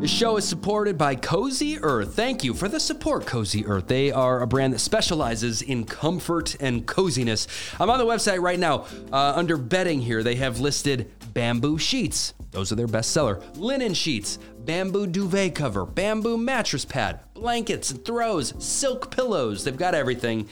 This 0.04 0.12
show 0.12 0.36
is 0.36 0.46
supported 0.46 0.98
by 0.98 1.14
Cozy 1.14 1.78
Earth. 1.80 2.14
Thank 2.14 2.44
you 2.44 2.52
for 2.52 2.68
the 2.68 2.78
support, 2.78 3.24
Cozy 3.24 3.64
Earth. 3.64 3.86
They 3.86 4.12
are 4.12 4.42
a 4.42 4.46
brand 4.46 4.74
that 4.74 4.80
specializes 4.80 5.62
in 5.62 5.86
comfort 5.86 6.56
and 6.60 6.84
coziness. 6.84 7.46
I'm 7.80 7.88
on 7.88 7.98
the 7.98 8.04
website 8.04 8.42
right 8.42 8.58
now. 8.58 8.84
Uh, 9.10 9.32
under 9.34 9.56
bedding 9.56 10.02
here, 10.02 10.22
they 10.22 10.34
have 10.34 10.60
listed 10.60 11.10
bamboo 11.32 11.78
sheets. 11.78 12.34
Those 12.50 12.70
are 12.70 12.74
their 12.74 12.86
bestseller. 12.86 13.42
Linen 13.56 13.94
sheets, 13.94 14.38
bamboo 14.58 15.06
duvet 15.06 15.54
cover, 15.54 15.86
bamboo 15.86 16.36
mattress 16.36 16.84
pad, 16.84 17.20
blankets 17.32 17.90
and 17.90 18.04
throws, 18.04 18.52
silk 18.62 19.10
pillows. 19.10 19.64
They've 19.64 19.74
got 19.74 19.94
everything 19.94 20.46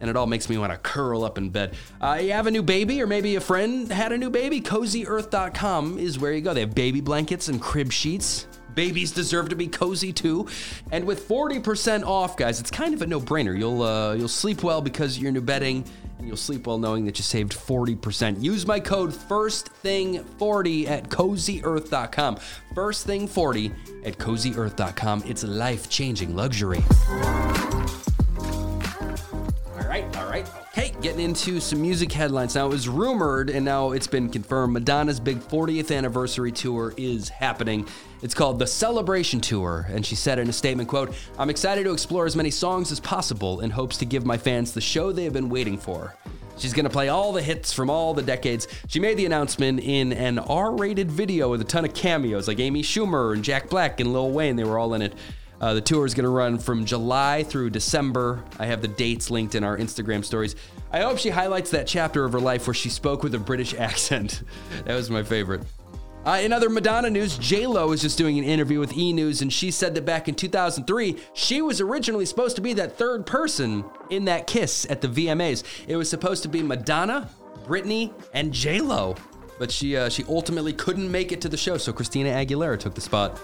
and 0.00 0.10
it 0.10 0.16
all 0.16 0.28
makes 0.28 0.48
me 0.48 0.58
want 0.58 0.72
to 0.72 0.78
curl 0.78 1.24
up 1.24 1.38
in 1.38 1.50
bed. 1.50 1.74
Uh, 2.00 2.20
you 2.22 2.32
have 2.32 2.46
a 2.46 2.50
new 2.52 2.62
baby, 2.62 3.00
or 3.00 3.06
maybe 3.08 3.36
a 3.36 3.40
friend 3.40 3.90
had 3.90 4.10
a 4.10 4.18
new 4.18 4.30
baby? 4.30 4.60
CozyEarth.com 4.60 5.98
is 5.98 6.18
where 6.18 6.32
you 6.32 6.40
go. 6.40 6.52
They 6.54 6.60
have 6.60 6.74
baby 6.74 7.00
blankets 7.00 7.48
and 7.48 7.60
crib 7.60 7.92
sheets. 7.92 8.48
Babies 8.74 9.12
deserve 9.12 9.48
to 9.50 9.56
be 9.56 9.66
cozy 9.66 10.12
too, 10.12 10.46
and 10.90 11.04
with 11.04 11.28
40% 11.28 12.04
off, 12.04 12.36
guys, 12.36 12.60
it's 12.60 12.70
kind 12.70 12.94
of 12.94 13.02
a 13.02 13.06
no-brainer. 13.06 13.58
You'll 13.58 13.82
uh, 13.82 14.14
you'll 14.14 14.28
sleep 14.28 14.62
well 14.62 14.80
because 14.80 15.16
of 15.16 15.22
your 15.22 15.32
new 15.32 15.40
bedding, 15.40 15.84
and 16.18 16.26
you'll 16.26 16.36
sleep 16.36 16.66
well 16.66 16.78
knowing 16.78 17.04
that 17.06 17.18
you 17.18 17.22
saved 17.22 17.52
40%. 17.52 18.42
Use 18.42 18.66
my 18.66 18.80
code 18.80 19.10
FIRSTTHING40 19.10 20.88
at 20.88 21.08
CozyEarth.com. 21.08 22.38
First 22.74 23.06
Thing 23.06 23.26
40 23.26 23.72
at 24.04 24.18
CozyEarth.com. 24.18 25.24
It's 25.26 25.44
life-changing 25.44 26.34
luxury. 26.34 26.82
Getting 31.02 31.20
into 31.20 31.58
some 31.58 31.82
music 31.82 32.12
headlines. 32.12 32.54
Now, 32.54 32.66
it 32.66 32.70
was 32.70 32.88
rumored, 32.88 33.50
and 33.50 33.64
now 33.64 33.90
it's 33.90 34.06
been 34.06 34.28
confirmed 34.28 34.72
Madonna's 34.72 35.18
big 35.18 35.40
40th 35.40 35.94
anniversary 35.94 36.52
tour 36.52 36.94
is 36.96 37.28
happening. 37.28 37.88
It's 38.22 38.34
called 38.34 38.60
the 38.60 38.68
Celebration 38.68 39.40
Tour, 39.40 39.88
and 39.90 40.06
she 40.06 40.14
said 40.14 40.38
in 40.38 40.48
a 40.48 40.52
statement, 40.52 40.88
quote, 40.88 41.12
I'm 41.38 41.50
excited 41.50 41.84
to 41.84 41.92
explore 41.92 42.24
as 42.24 42.36
many 42.36 42.52
songs 42.52 42.92
as 42.92 43.00
possible 43.00 43.62
in 43.62 43.70
hopes 43.70 43.96
to 43.98 44.04
give 44.04 44.24
my 44.24 44.38
fans 44.38 44.72
the 44.72 44.80
show 44.80 45.10
they 45.10 45.24
have 45.24 45.32
been 45.32 45.48
waiting 45.48 45.76
for. 45.76 46.14
She's 46.56 46.72
going 46.72 46.84
to 46.84 46.90
play 46.90 47.08
all 47.08 47.32
the 47.32 47.42
hits 47.42 47.72
from 47.72 47.90
all 47.90 48.14
the 48.14 48.22
decades. 48.22 48.68
She 48.86 49.00
made 49.00 49.16
the 49.16 49.26
announcement 49.26 49.80
in 49.80 50.12
an 50.12 50.38
R 50.38 50.72
rated 50.72 51.10
video 51.10 51.50
with 51.50 51.60
a 51.60 51.64
ton 51.64 51.84
of 51.84 51.94
cameos, 51.94 52.46
like 52.46 52.60
Amy 52.60 52.82
Schumer 52.84 53.34
and 53.34 53.42
Jack 53.42 53.68
Black 53.68 53.98
and 53.98 54.12
Lil 54.12 54.30
Wayne. 54.30 54.54
They 54.54 54.64
were 54.64 54.78
all 54.78 54.94
in 54.94 55.02
it. 55.02 55.14
Uh, 55.60 55.74
the 55.74 55.80
tour 55.80 56.04
is 56.04 56.12
going 56.12 56.24
to 56.24 56.30
run 56.30 56.58
from 56.58 56.84
July 56.84 57.44
through 57.44 57.70
December. 57.70 58.42
I 58.58 58.66
have 58.66 58.82
the 58.82 58.88
dates 58.88 59.30
linked 59.30 59.54
in 59.54 59.62
our 59.62 59.78
Instagram 59.78 60.24
stories. 60.24 60.56
I 60.92 61.00
hope 61.00 61.18
she 61.18 61.30
highlights 61.30 61.70
that 61.70 61.86
chapter 61.86 62.24
of 62.24 62.32
her 62.32 62.40
life 62.40 62.66
where 62.66 62.74
she 62.74 62.90
spoke 62.90 63.22
with 63.22 63.34
a 63.34 63.38
British 63.38 63.74
accent. 63.78 64.42
that 64.84 64.94
was 64.94 65.10
my 65.10 65.22
favorite. 65.22 65.62
Uh, 66.24 66.38
in 66.40 66.52
other 66.52 66.70
Madonna 66.70 67.10
news, 67.10 67.36
J-Lo 67.38 67.88
was 67.88 68.00
just 68.00 68.16
doing 68.16 68.38
an 68.38 68.44
interview 68.44 68.78
with 68.78 68.96
E! 68.96 69.12
News, 69.12 69.42
and 69.42 69.52
she 69.52 69.72
said 69.72 69.94
that 69.96 70.04
back 70.04 70.28
in 70.28 70.36
2003, 70.36 71.16
she 71.32 71.62
was 71.62 71.80
originally 71.80 72.26
supposed 72.26 72.54
to 72.56 72.62
be 72.62 72.74
that 72.74 72.96
third 72.96 73.26
person 73.26 73.84
in 74.10 74.26
that 74.26 74.46
kiss 74.46 74.86
at 74.88 75.00
the 75.00 75.08
VMAs. 75.08 75.64
It 75.88 75.96
was 75.96 76.08
supposed 76.08 76.44
to 76.44 76.48
be 76.48 76.62
Madonna, 76.62 77.28
Britney, 77.64 78.12
and 78.34 78.52
J-Lo, 78.52 79.16
but 79.58 79.72
she 79.72 79.96
uh, 79.96 80.08
she 80.08 80.24
ultimately 80.28 80.72
couldn't 80.72 81.10
make 81.10 81.32
it 81.32 81.40
to 81.40 81.48
the 81.48 81.56
show, 81.56 81.76
so 81.76 81.92
Christina 81.92 82.30
Aguilera 82.30 82.78
took 82.78 82.94
the 82.94 83.00
spot. 83.00 83.40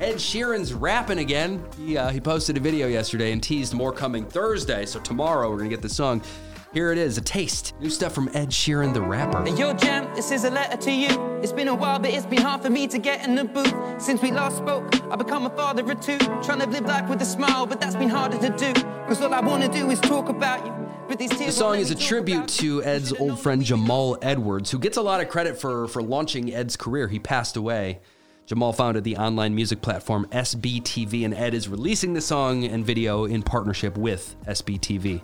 Ed 0.00 0.14
Sheeran's 0.14 0.72
rapping 0.72 1.18
again. 1.18 1.62
He, 1.76 1.98
uh, 1.98 2.08
he 2.08 2.20
posted 2.20 2.56
a 2.56 2.60
video 2.60 2.88
yesterday 2.88 3.32
and 3.32 3.42
teased 3.42 3.74
more 3.74 3.92
coming 3.92 4.24
Thursday. 4.24 4.86
So 4.86 4.98
tomorrow 5.00 5.50
we're 5.50 5.58
gonna 5.58 5.68
get 5.68 5.82
the 5.82 5.90
song. 5.90 6.22
Here 6.72 6.92
it 6.92 6.98
is, 6.98 7.18
a 7.18 7.20
taste. 7.20 7.74
New 7.80 7.90
stuff 7.90 8.14
from 8.14 8.28
Ed 8.32 8.50
Sheeran, 8.50 8.94
the 8.94 9.02
rapper. 9.02 9.44
Hey, 9.44 9.56
Yo, 9.56 9.74
Jam, 9.74 10.14
this 10.14 10.30
is 10.30 10.44
a 10.44 10.50
letter 10.50 10.76
to 10.76 10.92
you. 10.92 11.08
It's 11.42 11.50
been 11.50 11.66
a 11.66 11.74
while, 11.74 11.98
but 11.98 12.12
it's 12.12 12.26
been 12.26 12.42
hard 12.42 12.62
for 12.62 12.70
me 12.70 12.86
to 12.86 12.98
get 12.98 13.26
in 13.26 13.34
the 13.34 13.42
booth. 13.42 13.74
Since 14.00 14.22
we 14.22 14.30
last 14.30 14.58
spoke, 14.58 14.94
I've 15.10 15.18
become 15.18 15.46
a 15.46 15.50
father 15.50 15.82
of 15.90 16.00
two. 16.00 16.18
Trying 16.44 16.60
to 16.60 16.68
live 16.68 16.84
life 16.84 17.10
with 17.10 17.20
a 17.22 17.24
smile, 17.24 17.66
but 17.66 17.80
that's 17.80 17.96
been 17.96 18.08
harder 18.08 18.38
to 18.38 18.50
do. 18.56 18.72
Cause 19.08 19.20
all 19.20 19.34
I 19.34 19.40
wanna 19.40 19.68
do 19.68 19.90
is 19.90 19.98
talk 19.98 20.28
about 20.28 20.64
you. 20.64 20.72
But 21.08 21.18
these 21.18 21.30
tears 21.30 21.46
The 21.46 21.52
song 21.52 21.78
is 21.78 21.90
a 21.90 21.96
tribute 21.96 22.46
to 22.60 22.84
Ed's 22.84 23.12
old 23.14 23.40
friend 23.40 23.64
Jamal 23.64 24.16
Edwards, 24.22 24.70
who 24.70 24.78
gets 24.78 24.96
a 24.96 25.02
lot 25.02 25.20
of 25.20 25.28
credit 25.28 25.60
for, 25.60 25.88
for 25.88 26.04
launching 26.04 26.54
Ed's 26.54 26.76
career. 26.76 27.08
He 27.08 27.18
passed 27.18 27.56
away. 27.56 27.98
Jamal 28.46 28.72
founded 28.72 29.02
the 29.02 29.16
online 29.16 29.56
music 29.56 29.82
platform 29.82 30.28
SBTV, 30.30 31.24
and 31.24 31.34
Ed 31.34 31.52
is 31.52 31.68
releasing 31.68 32.14
the 32.14 32.20
song 32.20 32.62
and 32.64 32.86
video 32.86 33.24
in 33.24 33.42
partnership 33.42 33.98
with 33.98 34.36
SBTV. 34.46 35.20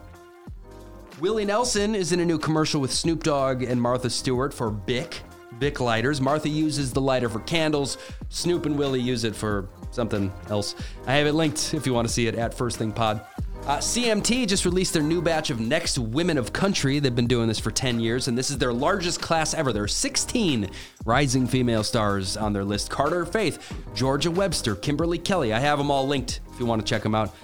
Willie 1.18 1.46
Nelson 1.46 1.94
is 1.94 2.12
in 2.12 2.20
a 2.20 2.26
new 2.26 2.38
commercial 2.38 2.78
with 2.78 2.92
Snoop 2.92 3.22
Dogg 3.22 3.62
and 3.62 3.80
Martha 3.80 4.10
Stewart 4.10 4.52
for 4.52 4.70
Bic. 4.70 5.22
Bic 5.58 5.80
lighters. 5.80 6.20
Martha 6.20 6.50
uses 6.50 6.92
the 6.92 7.00
lighter 7.00 7.30
for 7.30 7.40
candles. 7.40 7.96
Snoop 8.28 8.66
and 8.66 8.76
Willie 8.76 9.00
use 9.00 9.24
it 9.24 9.34
for 9.34 9.66
something 9.92 10.30
else. 10.50 10.74
I 11.06 11.14
have 11.14 11.26
it 11.26 11.32
linked 11.32 11.72
if 11.72 11.86
you 11.86 11.94
want 11.94 12.06
to 12.06 12.12
see 12.12 12.26
it 12.26 12.34
at 12.34 12.52
First 12.52 12.76
Thing 12.76 12.92
Pod. 12.92 13.24
Uh, 13.64 13.78
CMT 13.78 14.46
just 14.46 14.66
released 14.66 14.92
their 14.92 15.02
new 15.02 15.22
batch 15.22 15.48
of 15.48 15.58
Next 15.58 15.98
Women 15.98 16.36
of 16.36 16.52
Country. 16.52 16.98
They've 16.98 17.16
been 17.16 17.26
doing 17.26 17.48
this 17.48 17.58
for 17.58 17.70
10 17.70 17.98
years, 17.98 18.28
and 18.28 18.36
this 18.36 18.50
is 18.50 18.58
their 18.58 18.74
largest 18.74 19.22
class 19.22 19.54
ever. 19.54 19.72
There 19.72 19.84
are 19.84 19.88
16 19.88 20.70
rising 21.06 21.46
female 21.46 21.82
stars 21.82 22.36
on 22.36 22.52
their 22.52 22.62
list 22.62 22.90
Carter 22.90 23.24
Faith, 23.24 23.72
Georgia 23.94 24.30
Webster, 24.30 24.76
Kimberly 24.76 25.18
Kelly. 25.18 25.54
I 25.54 25.60
have 25.60 25.78
them 25.78 25.90
all 25.90 26.06
linked 26.06 26.40
if 26.52 26.60
you 26.60 26.66
want 26.66 26.84
to 26.84 26.86
check 26.86 27.02
them 27.02 27.14
out. 27.14 27.34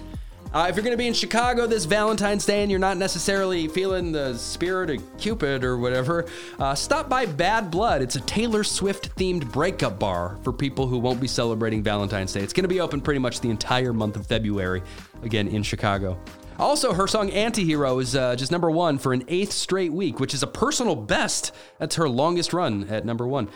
Uh, 0.54 0.66
if 0.68 0.76
you're 0.76 0.84
going 0.84 0.92
to 0.92 0.98
be 0.98 1.06
in 1.06 1.14
Chicago 1.14 1.66
this 1.66 1.86
Valentine's 1.86 2.44
Day 2.44 2.60
and 2.60 2.70
you're 2.70 2.78
not 2.78 2.98
necessarily 2.98 3.68
feeling 3.68 4.12
the 4.12 4.36
spirit 4.36 4.90
of 4.90 5.16
Cupid 5.16 5.64
or 5.64 5.78
whatever, 5.78 6.26
uh, 6.58 6.74
stop 6.74 7.08
by 7.08 7.24
Bad 7.24 7.70
Blood. 7.70 8.02
It's 8.02 8.16
a 8.16 8.20
Taylor 8.20 8.62
Swift 8.62 9.16
themed 9.16 9.50
breakup 9.50 9.98
bar 9.98 10.38
for 10.42 10.52
people 10.52 10.86
who 10.86 10.98
won't 10.98 11.22
be 11.22 11.26
celebrating 11.26 11.82
Valentine's 11.82 12.34
Day. 12.34 12.40
It's 12.40 12.52
going 12.52 12.64
to 12.64 12.68
be 12.68 12.80
open 12.80 13.00
pretty 13.00 13.18
much 13.18 13.40
the 13.40 13.48
entire 13.48 13.94
month 13.94 14.16
of 14.16 14.26
February, 14.26 14.82
again 15.22 15.48
in 15.48 15.62
Chicago. 15.62 16.18
Also, 16.58 16.92
her 16.92 17.06
song 17.06 17.30
Antihero 17.30 18.00
is 18.02 18.14
uh, 18.14 18.36
just 18.36 18.52
number 18.52 18.70
one 18.70 18.98
for 18.98 19.14
an 19.14 19.24
eighth 19.28 19.52
straight 19.52 19.92
week, 19.92 20.20
which 20.20 20.34
is 20.34 20.42
a 20.42 20.46
personal 20.46 20.94
best. 20.94 21.52
That's 21.78 21.94
her 21.94 22.10
longest 22.10 22.52
run 22.52 22.86
at 22.90 23.06
number 23.06 23.26
one. 23.26 23.48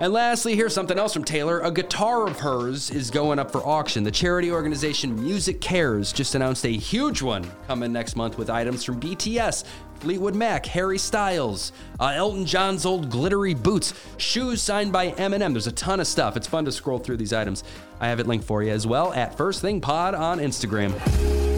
And 0.00 0.14
lastly, 0.14 0.56
here's 0.56 0.72
something 0.72 0.98
else 0.98 1.12
from 1.12 1.24
Taylor. 1.24 1.60
A 1.60 1.70
guitar 1.70 2.26
of 2.26 2.40
hers 2.40 2.90
is 2.90 3.10
going 3.10 3.38
up 3.38 3.50
for 3.50 3.64
auction. 3.66 4.02
The 4.02 4.10
charity 4.10 4.50
organization 4.50 5.14
Music 5.14 5.60
Cares 5.60 6.10
just 6.10 6.34
announced 6.34 6.64
a 6.64 6.70
huge 6.70 7.20
one 7.20 7.44
coming 7.66 7.92
next 7.92 8.16
month 8.16 8.38
with 8.38 8.48
items 8.48 8.82
from 8.82 8.98
BTS, 8.98 9.64
Fleetwood 9.96 10.34
Mac, 10.34 10.64
Harry 10.64 10.96
Styles, 10.96 11.72
uh, 12.00 12.14
Elton 12.16 12.46
John's 12.46 12.86
old 12.86 13.10
glittery 13.10 13.52
boots, 13.52 13.92
shoes 14.16 14.62
signed 14.62 14.90
by 14.90 15.10
Eminem. 15.12 15.52
There's 15.52 15.66
a 15.66 15.72
ton 15.72 16.00
of 16.00 16.06
stuff. 16.06 16.34
It's 16.34 16.46
fun 16.46 16.64
to 16.64 16.72
scroll 16.72 16.98
through 16.98 17.18
these 17.18 17.34
items. 17.34 17.62
I 18.00 18.08
have 18.08 18.20
it 18.20 18.26
linked 18.26 18.46
for 18.46 18.62
you 18.62 18.72
as 18.72 18.86
well 18.86 19.12
at 19.12 19.36
First 19.36 19.60
Thing 19.60 19.82
Pod 19.82 20.14
on 20.14 20.38
Instagram. 20.38 21.49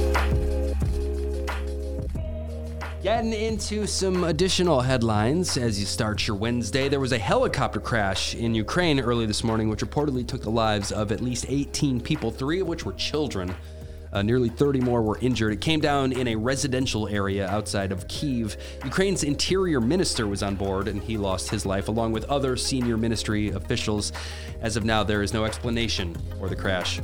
Getting 3.02 3.32
into 3.32 3.84
some 3.88 4.22
additional 4.22 4.80
headlines 4.80 5.56
as 5.56 5.80
you 5.80 5.86
start 5.86 6.24
your 6.28 6.36
Wednesday. 6.36 6.88
There 6.88 7.00
was 7.00 7.10
a 7.10 7.18
helicopter 7.18 7.80
crash 7.80 8.36
in 8.36 8.54
Ukraine 8.54 9.00
early 9.00 9.26
this 9.26 9.42
morning, 9.42 9.68
which 9.68 9.80
reportedly 9.80 10.24
took 10.24 10.42
the 10.42 10.52
lives 10.52 10.92
of 10.92 11.10
at 11.10 11.20
least 11.20 11.46
18 11.48 12.00
people, 12.00 12.30
three 12.30 12.60
of 12.60 12.68
which 12.68 12.86
were 12.86 12.92
children. 12.92 13.56
Uh, 14.12 14.22
nearly 14.22 14.48
30 14.48 14.82
more 14.82 15.02
were 15.02 15.18
injured. 15.20 15.52
It 15.52 15.60
came 15.60 15.80
down 15.80 16.12
in 16.12 16.28
a 16.28 16.36
residential 16.36 17.08
area 17.08 17.48
outside 17.48 17.90
of 17.90 18.06
Kiev. 18.06 18.56
Ukraine's 18.84 19.24
interior 19.24 19.80
minister 19.80 20.28
was 20.28 20.44
on 20.44 20.54
board 20.54 20.86
and 20.86 21.02
he 21.02 21.18
lost 21.18 21.50
his 21.50 21.66
life, 21.66 21.88
along 21.88 22.12
with 22.12 22.22
other 22.26 22.56
senior 22.56 22.96
ministry 22.96 23.48
officials. 23.48 24.12
As 24.60 24.76
of 24.76 24.84
now, 24.84 25.02
there 25.02 25.22
is 25.22 25.32
no 25.32 25.44
explanation 25.44 26.16
for 26.38 26.48
the 26.48 26.54
crash. 26.54 27.00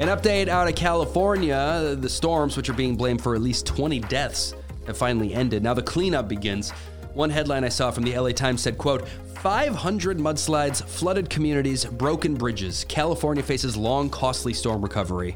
An 0.00 0.08
update 0.08 0.48
out 0.48 0.66
of 0.66 0.74
California 0.74 1.94
the 1.96 2.08
storms, 2.08 2.56
which 2.56 2.68
are 2.68 2.72
being 2.72 2.96
blamed 2.96 3.22
for 3.22 3.36
at 3.36 3.40
least 3.40 3.66
20 3.66 4.00
deaths, 4.00 4.54
have 4.86 4.96
finally 4.96 5.34
ended. 5.34 5.62
Now 5.62 5.74
the 5.74 5.82
cleanup 5.82 6.28
begins. 6.28 6.70
One 7.14 7.30
headline 7.30 7.64
I 7.64 7.68
saw 7.68 7.90
from 7.90 8.04
the 8.04 8.16
LA 8.16 8.30
Times 8.30 8.62
said, 8.62 8.78
quote, 8.78 9.08
500 9.40 10.18
mudslides, 10.18 10.84
flooded 10.84 11.28
communities, 11.28 11.84
broken 11.84 12.34
bridges. 12.34 12.84
California 12.88 13.42
faces 13.42 13.76
long, 13.76 14.10
costly 14.10 14.52
storm 14.52 14.82
recovery. 14.82 15.34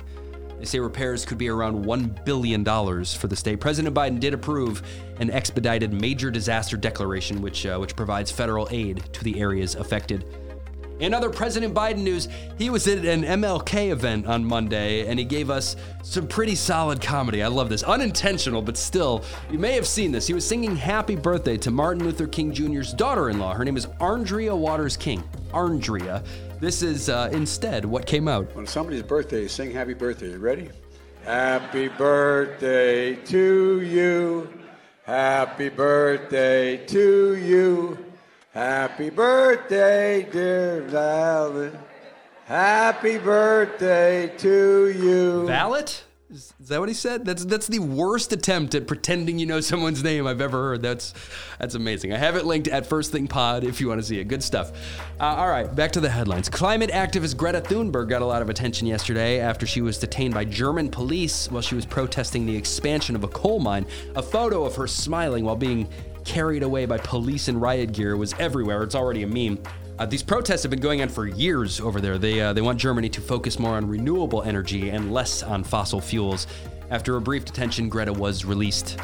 They 0.58 0.64
say 0.66 0.78
repairs 0.78 1.24
could 1.24 1.36
be 1.36 1.48
around 1.48 1.84
$1 1.84 2.24
billion 2.24 2.64
for 2.64 3.26
the 3.26 3.36
state. 3.36 3.60
President 3.60 3.94
Biden 3.94 4.20
did 4.20 4.32
approve 4.32 4.82
an 5.18 5.30
expedited 5.30 5.92
major 5.92 6.30
disaster 6.30 6.76
declaration, 6.76 7.42
which, 7.42 7.66
uh, 7.66 7.76
which 7.78 7.96
provides 7.96 8.30
federal 8.30 8.68
aid 8.70 9.02
to 9.12 9.24
the 9.24 9.40
areas 9.40 9.74
affected. 9.74 10.24
In 11.04 11.12
other 11.12 11.28
President 11.28 11.75
Biden 11.75 11.99
news, 11.99 12.28
he 12.56 12.70
was 12.70 12.88
at 12.88 13.04
an 13.04 13.25
MLK 13.25 13.90
event 13.90 14.26
on 14.26 14.42
Monday 14.42 15.06
and 15.06 15.18
he 15.18 15.25
gave 15.26 15.50
us 15.50 15.76
some 16.02 16.26
pretty 16.26 16.54
solid 16.54 16.99
comedy. 17.02 17.42
I 17.42 17.49
love 17.49 17.68
this. 17.68 17.82
Unintentional, 17.82 18.62
but 18.62 18.78
still, 18.78 19.23
you 19.50 19.58
may 19.58 19.73
have 19.73 19.87
seen 19.87 20.12
this. 20.12 20.26
He 20.26 20.32
was 20.32 20.46
singing 20.46 20.75
Happy 20.75 21.14
Birthday 21.14 21.58
to 21.58 21.70
Martin 21.70 22.04
Luther 22.04 22.26
King 22.26 22.54
Jr.'s 22.54 22.94
daughter 22.94 23.28
in 23.28 23.38
law. 23.38 23.52
Her 23.52 23.66
name 23.66 23.76
is 23.76 23.84
Arndrea 24.00 24.56
Waters 24.56 24.96
King. 24.96 25.23
Arndrea. 25.52 26.25
This 26.58 26.82
is 26.82 27.11
uh, 27.11 27.28
instead 27.32 27.84
what 27.84 28.06
came 28.06 28.26
out. 28.26 28.56
When 28.56 28.66
somebody's 28.66 29.02
birthday, 29.02 29.46
sing 29.46 29.73
happy 29.73 29.92
birthday. 29.92 30.30
You 30.30 30.38
ready? 30.38 30.70
Happy 31.23 31.88
birthday 31.88 33.14
to 33.14 33.82
you. 33.82 34.49
Happy 35.02 35.68
birthday 35.68 36.78
to 36.87 37.37
you. 37.37 38.03
Happy 38.54 39.11
birthday, 39.11 40.28
dear 40.30 40.87
Valen. 40.88 41.76
Happy 42.44 43.18
birthday 43.18 44.32
to 44.38 44.90
you. 44.96 45.44
Valet? 45.44 45.87
Is, 46.30 46.54
is 46.61 46.68
that 46.68 46.78
what 46.78 46.88
he 46.88 46.94
said? 46.94 47.25
That's 47.25 47.44
that's 47.44 47.66
the 47.66 47.80
worst 47.80 48.32
attempt 48.32 48.76
at 48.76 48.87
pretending 48.87 49.40
you 49.40 49.46
know 49.46 49.61
someone's 49.61 50.04
name 50.04 50.28
I've 50.28 50.40
ever 50.40 50.56
heard. 50.56 50.82
That's 50.82 51.14
that's 51.58 51.75
amazing. 51.75 52.12
I 52.12 52.16
have 52.16 52.37
it 52.37 52.46
linked 52.46 52.68
at 52.68 52.87
First 52.87 53.11
Thing 53.11 53.26
Pod 53.26 53.64
if 53.64 53.80
you 53.80 53.88
want 53.88 54.00
to 54.00 54.06
see 54.06 54.20
it. 54.20 54.28
Good 54.28 54.44
stuff. 54.44 54.70
Uh, 55.18 55.25
all 55.25 55.49
right, 55.49 55.75
back 55.75 55.90
to 55.90 56.00
the 56.00 56.08
headlines. 56.08 56.49
Climate 56.49 56.90
activist 56.90 57.37
Greta 57.37 57.61
Thunberg 57.61 58.08
got 58.08 58.23
a 58.23 58.26
lot 58.26 58.40
of 58.40 58.50
attention 58.50 58.87
yesterday 58.87 59.40
after 59.40 59.66
she 59.66 59.80
was 59.80 59.99
detained 59.99 60.32
by 60.32 60.44
German 60.44 60.92
police 60.92 61.50
while 61.50 61.62
she 61.62 61.75
was 61.75 61.87
protesting 61.87 62.46
the 62.46 62.56
expansion 62.56 63.16
of 63.16 63.25
a 63.25 63.28
coal 63.28 63.58
mine. 63.58 63.84
A 64.14 64.23
photo 64.23 64.64
of 64.64 64.76
her 64.76 64.87
smiling 64.87 65.44
while 65.44 65.56
being 65.56 65.88
carried 66.25 66.62
away 66.62 66.87
by 66.87 66.99
police 66.99 67.49
and 67.49 67.61
riot 67.61 67.93
gear 67.93 68.16
was 68.16 68.35
everywhere. 68.38 68.83
It's 68.83 68.95
already 68.95 69.23
a 69.23 69.26
meme. 69.26 69.62
Uh, 69.99 70.07
these 70.07 70.23
protests 70.23 70.62
have 70.62 70.71
been 70.71 70.81
going 70.81 71.02
on 71.02 71.09
for 71.09 71.26
years 71.26 71.81
over 71.81 72.00
there. 72.00 72.19
They, 72.19 72.40
uh, 72.40 72.52
they 72.52 72.61
want 72.61 72.81
Germany 72.81 73.09
to 73.11 73.21
focus 73.21 73.59
more 73.59 73.76
on 73.76 73.87
renewable 73.87 74.43
energy 74.43 74.90
and 74.90 75.12
less 75.12 75.43
on 75.43 75.62
fossil 75.62 76.00
fuels. 76.00 76.47
After 76.90 77.16
a 77.16 77.21
brief 77.21 77.45
detention, 77.45 77.88
Greta 77.88 78.12
was 78.12 78.45
released. 78.45 78.99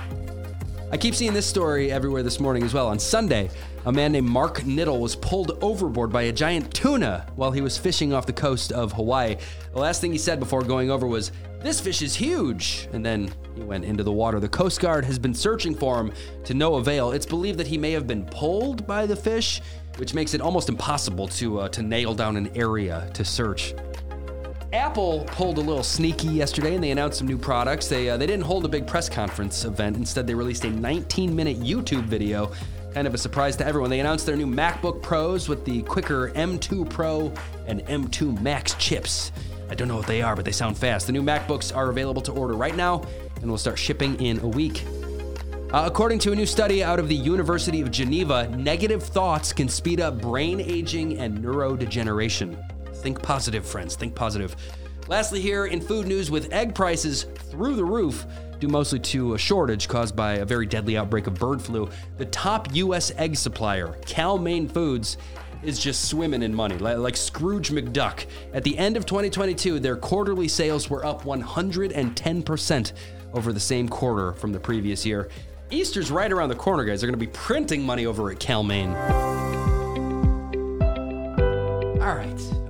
I 0.93 0.97
keep 0.97 1.15
seeing 1.15 1.33
this 1.33 1.47
story 1.47 1.93
everywhere 1.93 2.25
this 2.25 2.41
morning 2.41 2.65
as 2.65 2.75
well. 2.75 2.89
On 2.89 2.99
Sunday, 2.99 3.49
a 3.87 3.93
man 3.93 4.11
named 4.11 4.29
Mark 4.29 4.63
Niddle 4.63 4.99
was 4.99 5.15
pulled 5.15 5.57
overboard 5.63 6.11
by 6.11 6.23
a 6.23 6.33
giant 6.33 6.75
tuna 6.75 7.27
while 7.37 7.53
he 7.53 7.61
was 7.61 7.79
fishing 7.79 8.13
off 8.13 8.27
the 8.27 8.33
coast 8.33 8.73
of 8.73 8.93
Hawaii. 8.95 9.37
The 9.73 9.79
last 9.79 10.01
thing 10.01 10.11
he 10.11 10.19
said 10.19 10.41
before 10.41 10.63
going 10.63 10.91
over 10.91 11.07
was, 11.07 11.31
This 11.61 11.79
fish 11.79 12.03
is 12.03 12.17
huge! 12.17 12.89
And 12.93 13.07
then 13.07 13.31
he 13.55 13.63
went 13.63 13.85
into 13.85 14.03
the 14.03 14.11
water. 14.11 14.41
The 14.41 14.49
Coast 14.49 14.81
Guard 14.81 15.05
has 15.05 15.17
been 15.17 15.33
searching 15.33 15.77
for 15.77 16.01
him 16.01 16.13
to 16.43 16.55
no 16.55 16.75
avail. 16.75 17.13
It's 17.13 17.25
believed 17.25 17.61
that 17.61 17.69
he 17.69 17.79
may 17.79 17.93
have 17.93 18.09
been 18.09 18.27
pulled 18.27 18.85
by 18.85 19.07
the 19.07 19.15
fish, 19.15 19.63
which 19.97 20.13
makes 20.13 20.35
it 20.35 20.41
almost 20.41 20.69
impossible 20.69 21.29
to, 21.29 21.61
uh, 21.61 21.69
to 21.69 21.83
nail 21.83 22.15
down 22.15 22.37
an 22.37 22.51
area 22.57 23.09
to 23.15 23.25
search. 23.25 23.75
Apple 24.73 25.25
pulled 25.27 25.59
a 25.59 25.61
little 25.61 25.83
sneaky 25.83 26.29
yesterday 26.29 26.77
and 26.77 26.85
they 26.85 26.93
announced 26.93 27.19
some 27.19 27.27
new 27.27 27.39
products. 27.39 27.89
They, 27.89 28.09
uh, 28.09 28.17
they 28.17 28.27
didn't 28.27 28.45
hold 28.45 28.65
a 28.65 28.69
big 28.69 28.87
press 28.87 29.09
conference 29.09 29.65
event. 29.65 29.97
Instead, 29.97 30.29
they 30.29 30.35
released 30.35 30.65
a 30.65 30.71
19 30.71 31.35
minute 31.35 31.61
YouTube 31.61 32.05
video, 32.05 32.53
kind 32.95 33.09
of 33.09 33.15
a 33.15 33.19
surprise 33.19 33.57
to 33.57 33.67
everyone. 33.67 33.91
They 33.91 33.99
announced 33.99 34.27
their 34.27 34.37
new 34.37 34.47
MacBook 34.47 35.03
Pros 35.03 35.49
with 35.49 35.65
the 35.65 35.83
quicker 35.83 36.31
M2 36.31 36.89
Pro 36.89 37.33
and 37.67 37.81
M2 37.87 38.41
Max 38.41 38.75
chips. 38.75 39.33
I 39.69 39.75
don't 39.75 39.89
know 39.89 39.97
what 39.97 40.07
they 40.07 40.23
are, 40.23 40.37
but 40.37 40.45
they 40.45 40.53
sound 40.53 40.79
fast. 40.79 41.07
The 41.07 41.13
new 41.13 41.23
MacBooks 41.23 41.75
are 41.75 41.91
available 41.91 42.23
to 42.23 42.33
order 42.33 42.55
right 42.55 42.77
now 42.77 43.03
and 43.43 43.51
will 43.51 43.59
start 43.59 43.79
shipping 43.79 44.21
in 44.21 44.39
a 44.39 44.47
week. 44.47 44.85
Uh, 45.73 45.85
according 45.87 46.21
to 46.21 46.33
a 46.33 46.37
new 46.37 46.47
study 46.47 46.83
out 46.83 47.01
of 47.01 47.09
the 47.09 47.15
University 47.15 47.81
of 47.81 47.91
Geneva, 47.91 48.49
negative 48.57 49.03
thoughts 49.03 49.53
can 49.53 49.69
speed 49.69 50.01
up 50.01 50.21
brain 50.21 50.61
aging 50.61 51.19
and 51.19 51.39
neurodegeneration. 51.39 52.70
Think 53.01 53.23
positive, 53.23 53.67
friends. 53.67 53.97
Think 53.97 54.15
positive. 54.15 54.57
Lastly, 55.09 55.41
here 55.41 55.67
in 55.67 55.81
food 55.81 56.07
news, 56.07 56.31
with 56.31 56.53
egg 56.53 56.75
prices 56.75 57.25
through 57.51 57.75
the 57.75 57.85
roof, 57.85 58.27
due 58.61 58.69
mostly 58.69 59.01
to 59.01 59.35
a 59.35 59.39
shortage 59.39 59.89
caused 59.89 60.15
by 60.15 60.35
a 60.35 60.45
very 60.45 60.67
deadly 60.67 60.97
outbreak 60.97 61.27
of 61.27 61.35
bird 61.35 61.61
flu, 61.61 61.89
the 62.19 62.27
top 62.27 62.73
U.S. 62.75 63.11
egg 63.17 63.37
supplier, 63.37 63.99
Cal 64.07 64.39
Maine 64.39 64.69
Foods, 64.69 65.17
is 65.63 65.79
just 65.79 66.09
swimming 66.09 66.43
in 66.43 66.55
money, 66.55 66.79
like 66.79 67.17
Scrooge 67.17 67.71
McDuck. 67.71 68.27
At 68.53 68.65
the 68.65 68.77
end 68.79 68.97
of 68.97 69.05
2022, 69.05 69.81
their 69.81 69.97
quarterly 69.97 70.49
sales 70.49 70.89
were 70.89 71.05
up 71.05 71.23
110% 71.25 72.93
over 73.35 73.53
the 73.53 73.61
same 73.61 73.89
quarter 73.89 74.33
from 74.35 74.53
the 74.53 74.61
previous 74.61 75.05
year. 75.05 75.29
Easter's 75.71 76.11
right 76.11 76.33
around 76.33 76.49
the 76.49 76.55
corner, 76.55 76.85
guys. 76.85 77.01
They're 77.01 77.11
going 77.11 77.19
to 77.21 77.27
be 77.27 77.33
printing 77.33 77.83
money 77.83 78.07
over 78.07 78.31
at 78.31 78.41
Calmaine. 78.41 78.95
All 82.01 82.15
right. 82.17 82.70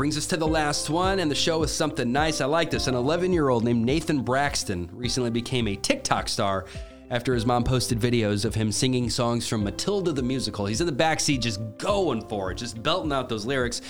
Brings 0.00 0.16
us 0.16 0.24
to 0.28 0.38
the 0.38 0.48
last 0.48 0.88
one, 0.88 1.18
and 1.18 1.30
the 1.30 1.34
show 1.34 1.62
is 1.62 1.70
something 1.70 2.10
nice. 2.10 2.40
I 2.40 2.46
like 2.46 2.70
this. 2.70 2.86
An 2.86 2.94
11 2.94 3.34
year 3.34 3.50
old 3.50 3.64
named 3.64 3.84
Nathan 3.84 4.22
Braxton 4.22 4.88
recently 4.94 5.28
became 5.28 5.68
a 5.68 5.76
TikTok 5.76 6.26
star 6.26 6.64
after 7.10 7.34
his 7.34 7.44
mom 7.44 7.64
posted 7.64 8.00
videos 8.00 8.46
of 8.46 8.54
him 8.54 8.72
singing 8.72 9.10
songs 9.10 9.46
from 9.46 9.62
Matilda 9.62 10.12
the 10.12 10.22
musical. 10.22 10.64
He's 10.64 10.80
in 10.80 10.86
the 10.86 10.92
backseat 10.94 11.40
just 11.40 11.60
going 11.76 12.26
for 12.28 12.50
it, 12.50 12.54
just 12.54 12.82
belting 12.82 13.12
out 13.12 13.28
those 13.28 13.44
lyrics. 13.44 13.82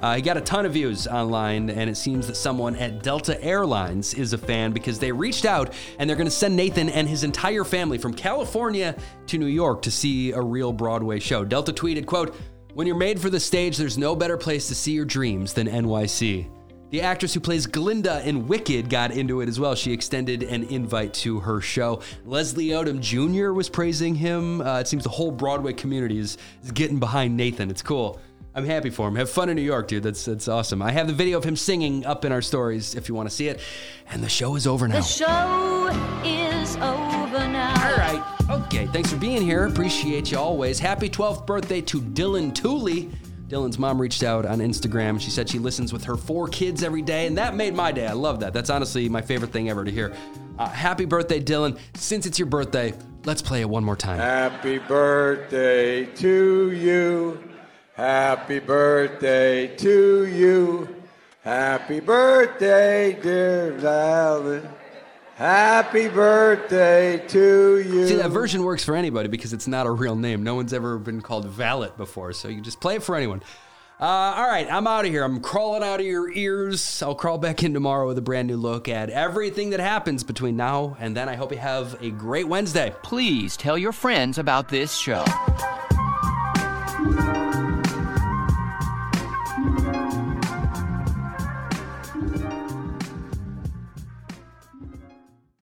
Uh, 0.00 0.16
he 0.16 0.22
got 0.22 0.38
a 0.38 0.40
ton 0.40 0.64
of 0.64 0.72
views 0.72 1.06
online, 1.06 1.68
and 1.68 1.90
it 1.90 1.98
seems 1.98 2.26
that 2.28 2.36
someone 2.36 2.74
at 2.76 3.02
Delta 3.02 3.38
Airlines 3.44 4.14
is 4.14 4.32
a 4.32 4.38
fan 4.38 4.72
because 4.72 4.98
they 4.98 5.12
reached 5.12 5.44
out 5.44 5.74
and 5.98 6.08
they're 6.08 6.16
going 6.16 6.24
to 6.24 6.30
send 6.30 6.56
Nathan 6.56 6.88
and 6.88 7.06
his 7.06 7.24
entire 7.24 7.64
family 7.64 7.98
from 7.98 8.14
California 8.14 8.96
to 9.26 9.36
New 9.36 9.44
York 9.44 9.82
to 9.82 9.90
see 9.90 10.32
a 10.32 10.40
real 10.40 10.72
Broadway 10.72 11.18
show. 11.18 11.44
Delta 11.44 11.74
tweeted, 11.74 12.06
quote, 12.06 12.34
when 12.78 12.86
you're 12.86 12.94
made 12.94 13.20
for 13.20 13.28
the 13.28 13.40
stage, 13.40 13.76
there's 13.76 13.98
no 13.98 14.14
better 14.14 14.36
place 14.36 14.68
to 14.68 14.74
see 14.76 14.92
your 14.92 15.04
dreams 15.04 15.52
than 15.52 15.66
NYC. 15.66 16.48
The 16.90 17.00
actress 17.00 17.34
who 17.34 17.40
plays 17.40 17.66
Glinda 17.66 18.24
in 18.24 18.46
Wicked 18.46 18.88
got 18.88 19.10
into 19.10 19.40
it 19.40 19.48
as 19.48 19.58
well. 19.58 19.74
She 19.74 19.92
extended 19.92 20.44
an 20.44 20.62
invite 20.62 21.12
to 21.14 21.40
her 21.40 21.60
show. 21.60 22.02
Leslie 22.24 22.68
Odom 22.68 23.00
Jr. 23.00 23.52
was 23.52 23.68
praising 23.68 24.14
him. 24.14 24.60
Uh, 24.60 24.78
it 24.78 24.86
seems 24.86 25.02
the 25.02 25.10
whole 25.10 25.32
Broadway 25.32 25.72
community 25.72 26.18
is, 26.18 26.38
is 26.62 26.70
getting 26.70 27.00
behind 27.00 27.36
Nathan. 27.36 27.68
It's 27.68 27.82
cool. 27.82 28.20
I'm 28.58 28.66
happy 28.66 28.90
for 28.90 29.06
him. 29.06 29.14
Have 29.14 29.30
fun 29.30 29.48
in 29.50 29.54
New 29.54 29.62
York, 29.62 29.86
dude. 29.86 30.02
That's 30.02 30.24
that's 30.24 30.48
awesome. 30.48 30.82
I 30.82 30.90
have 30.90 31.06
the 31.06 31.12
video 31.12 31.38
of 31.38 31.44
him 31.44 31.54
singing 31.54 32.04
up 32.04 32.24
in 32.24 32.32
our 32.32 32.42
stories 32.42 32.96
if 32.96 33.08
you 33.08 33.14
want 33.14 33.28
to 33.30 33.34
see 33.34 33.46
it. 33.46 33.60
And 34.10 34.20
the 34.20 34.28
show 34.28 34.56
is 34.56 34.66
over 34.66 34.88
now. 34.88 34.96
The 34.96 35.02
show 35.02 36.22
is 36.24 36.74
over 36.78 37.38
now. 37.46 37.88
All 37.88 37.96
right. 37.96 38.20
Okay. 38.50 38.86
Thanks 38.88 39.12
for 39.12 39.16
being 39.16 39.42
here. 39.42 39.66
Appreciate 39.66 40.32
you 40.32 40.38
always. 40.38 40.80
Happy 40.80 41.08
12th 41.08 41.46
birthday 41.46 41.80
to 41.82 42.00
Dylan 42.00 42.52
Tooley. 42.52 43.10
Dylan's 43.46 43.78
mom 43.78 44.00
reached 44.00 44.24
out 44.24 44.44
on 44.44 44.58
Instagram. 44.58 45.20
She 45.20 45.30
said 45.30 45.48
she 45.48 45.60
listens 45.60 45.92
with 45.92 46.02
her 46.02 46.16
four 46.16 46.48
kids 46.48 46.82
every 46.82 47.00
day, 47.02 47.28
and 47.28 47.38
that 47.38 47.54
made 47.54 47.74
my 47.74 47.92
day. 47.92 48.08
I 48.08 48.12
love 48.12 48.40
that. 48.40 48.52
That's 48.52 48.70
honestly 48.70 49.08
my 49.08 49.22
favorite 49.22 49.52
thing 49.52 49.70
ever 49.70 49.84
to 49.84 49.90
hear. 49.90 50.12
Uh, 50.58 50.68
happy 50.68 51.04
birthday, 51.04 51.40
Dylan. 51.40 51.78
Since 51.94 52.26
it's 52.26 52.40
your 52.40 52.46
birthday, 52.46 52.92
let's 53.24 53.40
play 53.40 53.60
it 53.60 53.68
one 53.68 53.84
more 53.84 53.96
time. 53.96 54.18
Happy 54.18 54.78
birthday 54.78 56.06
to 56.06 56.72
you. 56.72 57.47
Happy 57.98 58.60
birthday 58.60 59.66
to 59.74 60.24
you. 60.26 60.88
Happy 61.42 61.98
birthday, 61.98 63.18
dear 63.20 63.76
Alan. 63.84 64.68
Happy 65.34 66.06
birthday 66.06 67.20
to 67.26 67.78
you. 67.80 68.06
See, 68.06 68.14
that 68.14 68.30
version 68.30 68.62
works 68.62 68.84
for 68.84 68.94
anybody 68.94 69.28
because 69.28 69.52
it's 69.52 69.66
not 69.66 69.84
a 69.84 69.90
real 69.90 70.14
name. 70.14 70.44
No 70.44 70.54
one's 70.54 70.72
ever 70.72 70.96
been 70.96 71.20
called 71.20 71.46
Valet 71.46 71.90
before, 71.96 72.32
so 72.32 72.46
you 72.46 72.60
just 72.60 72.80
play 72.80 72.94
it 72.94 73.02
for 73.02 73.16
anyone. 73.16 73.42
Uh, 74.00 74.04
all 74.04 74.46
right, 74.48 74.68
I'm 74.70 74.86
out 74.86 75.04
of 75.04 75.10
here. 75.10 75.24
I'm 75.24 75.40
crawling 75.40 75.82
out 75.82 75.98
of 75.98 76.06
your 76.06 76.30
ears. 76.30 77.02
I'll 77.02 77.16
crawl 77.16 77.38
back 77.38 77.64
in 77.64 77.74
tomorrow 77.74 78.06
with 78.06 78.18
a 78.18 78.22
brand 78.22 78.46
new 78.46 78.58
look 78.58 78.88
at 78.88 79.10
everything 79.10 79.70
that 79.70 79.80
happens 79.80 80.22
between 80.22 80.56
now 80.56 80.96
and 81.00 81.16
then. 81.16 81.28
I 81.28 81.34
hope 81.34 81.50
you 81.50 81.58
have 81.58 82.00
a 82.00 82.10
great 82.10 82.46
Wednesday. 82.46 82.94
Please 83.02 83.56
tell 83.56 83.76
your 83.76 83.90
friends 83.90 84.38
about 84.38 84.68
this 84.68 84.96
show. 84.96 85.24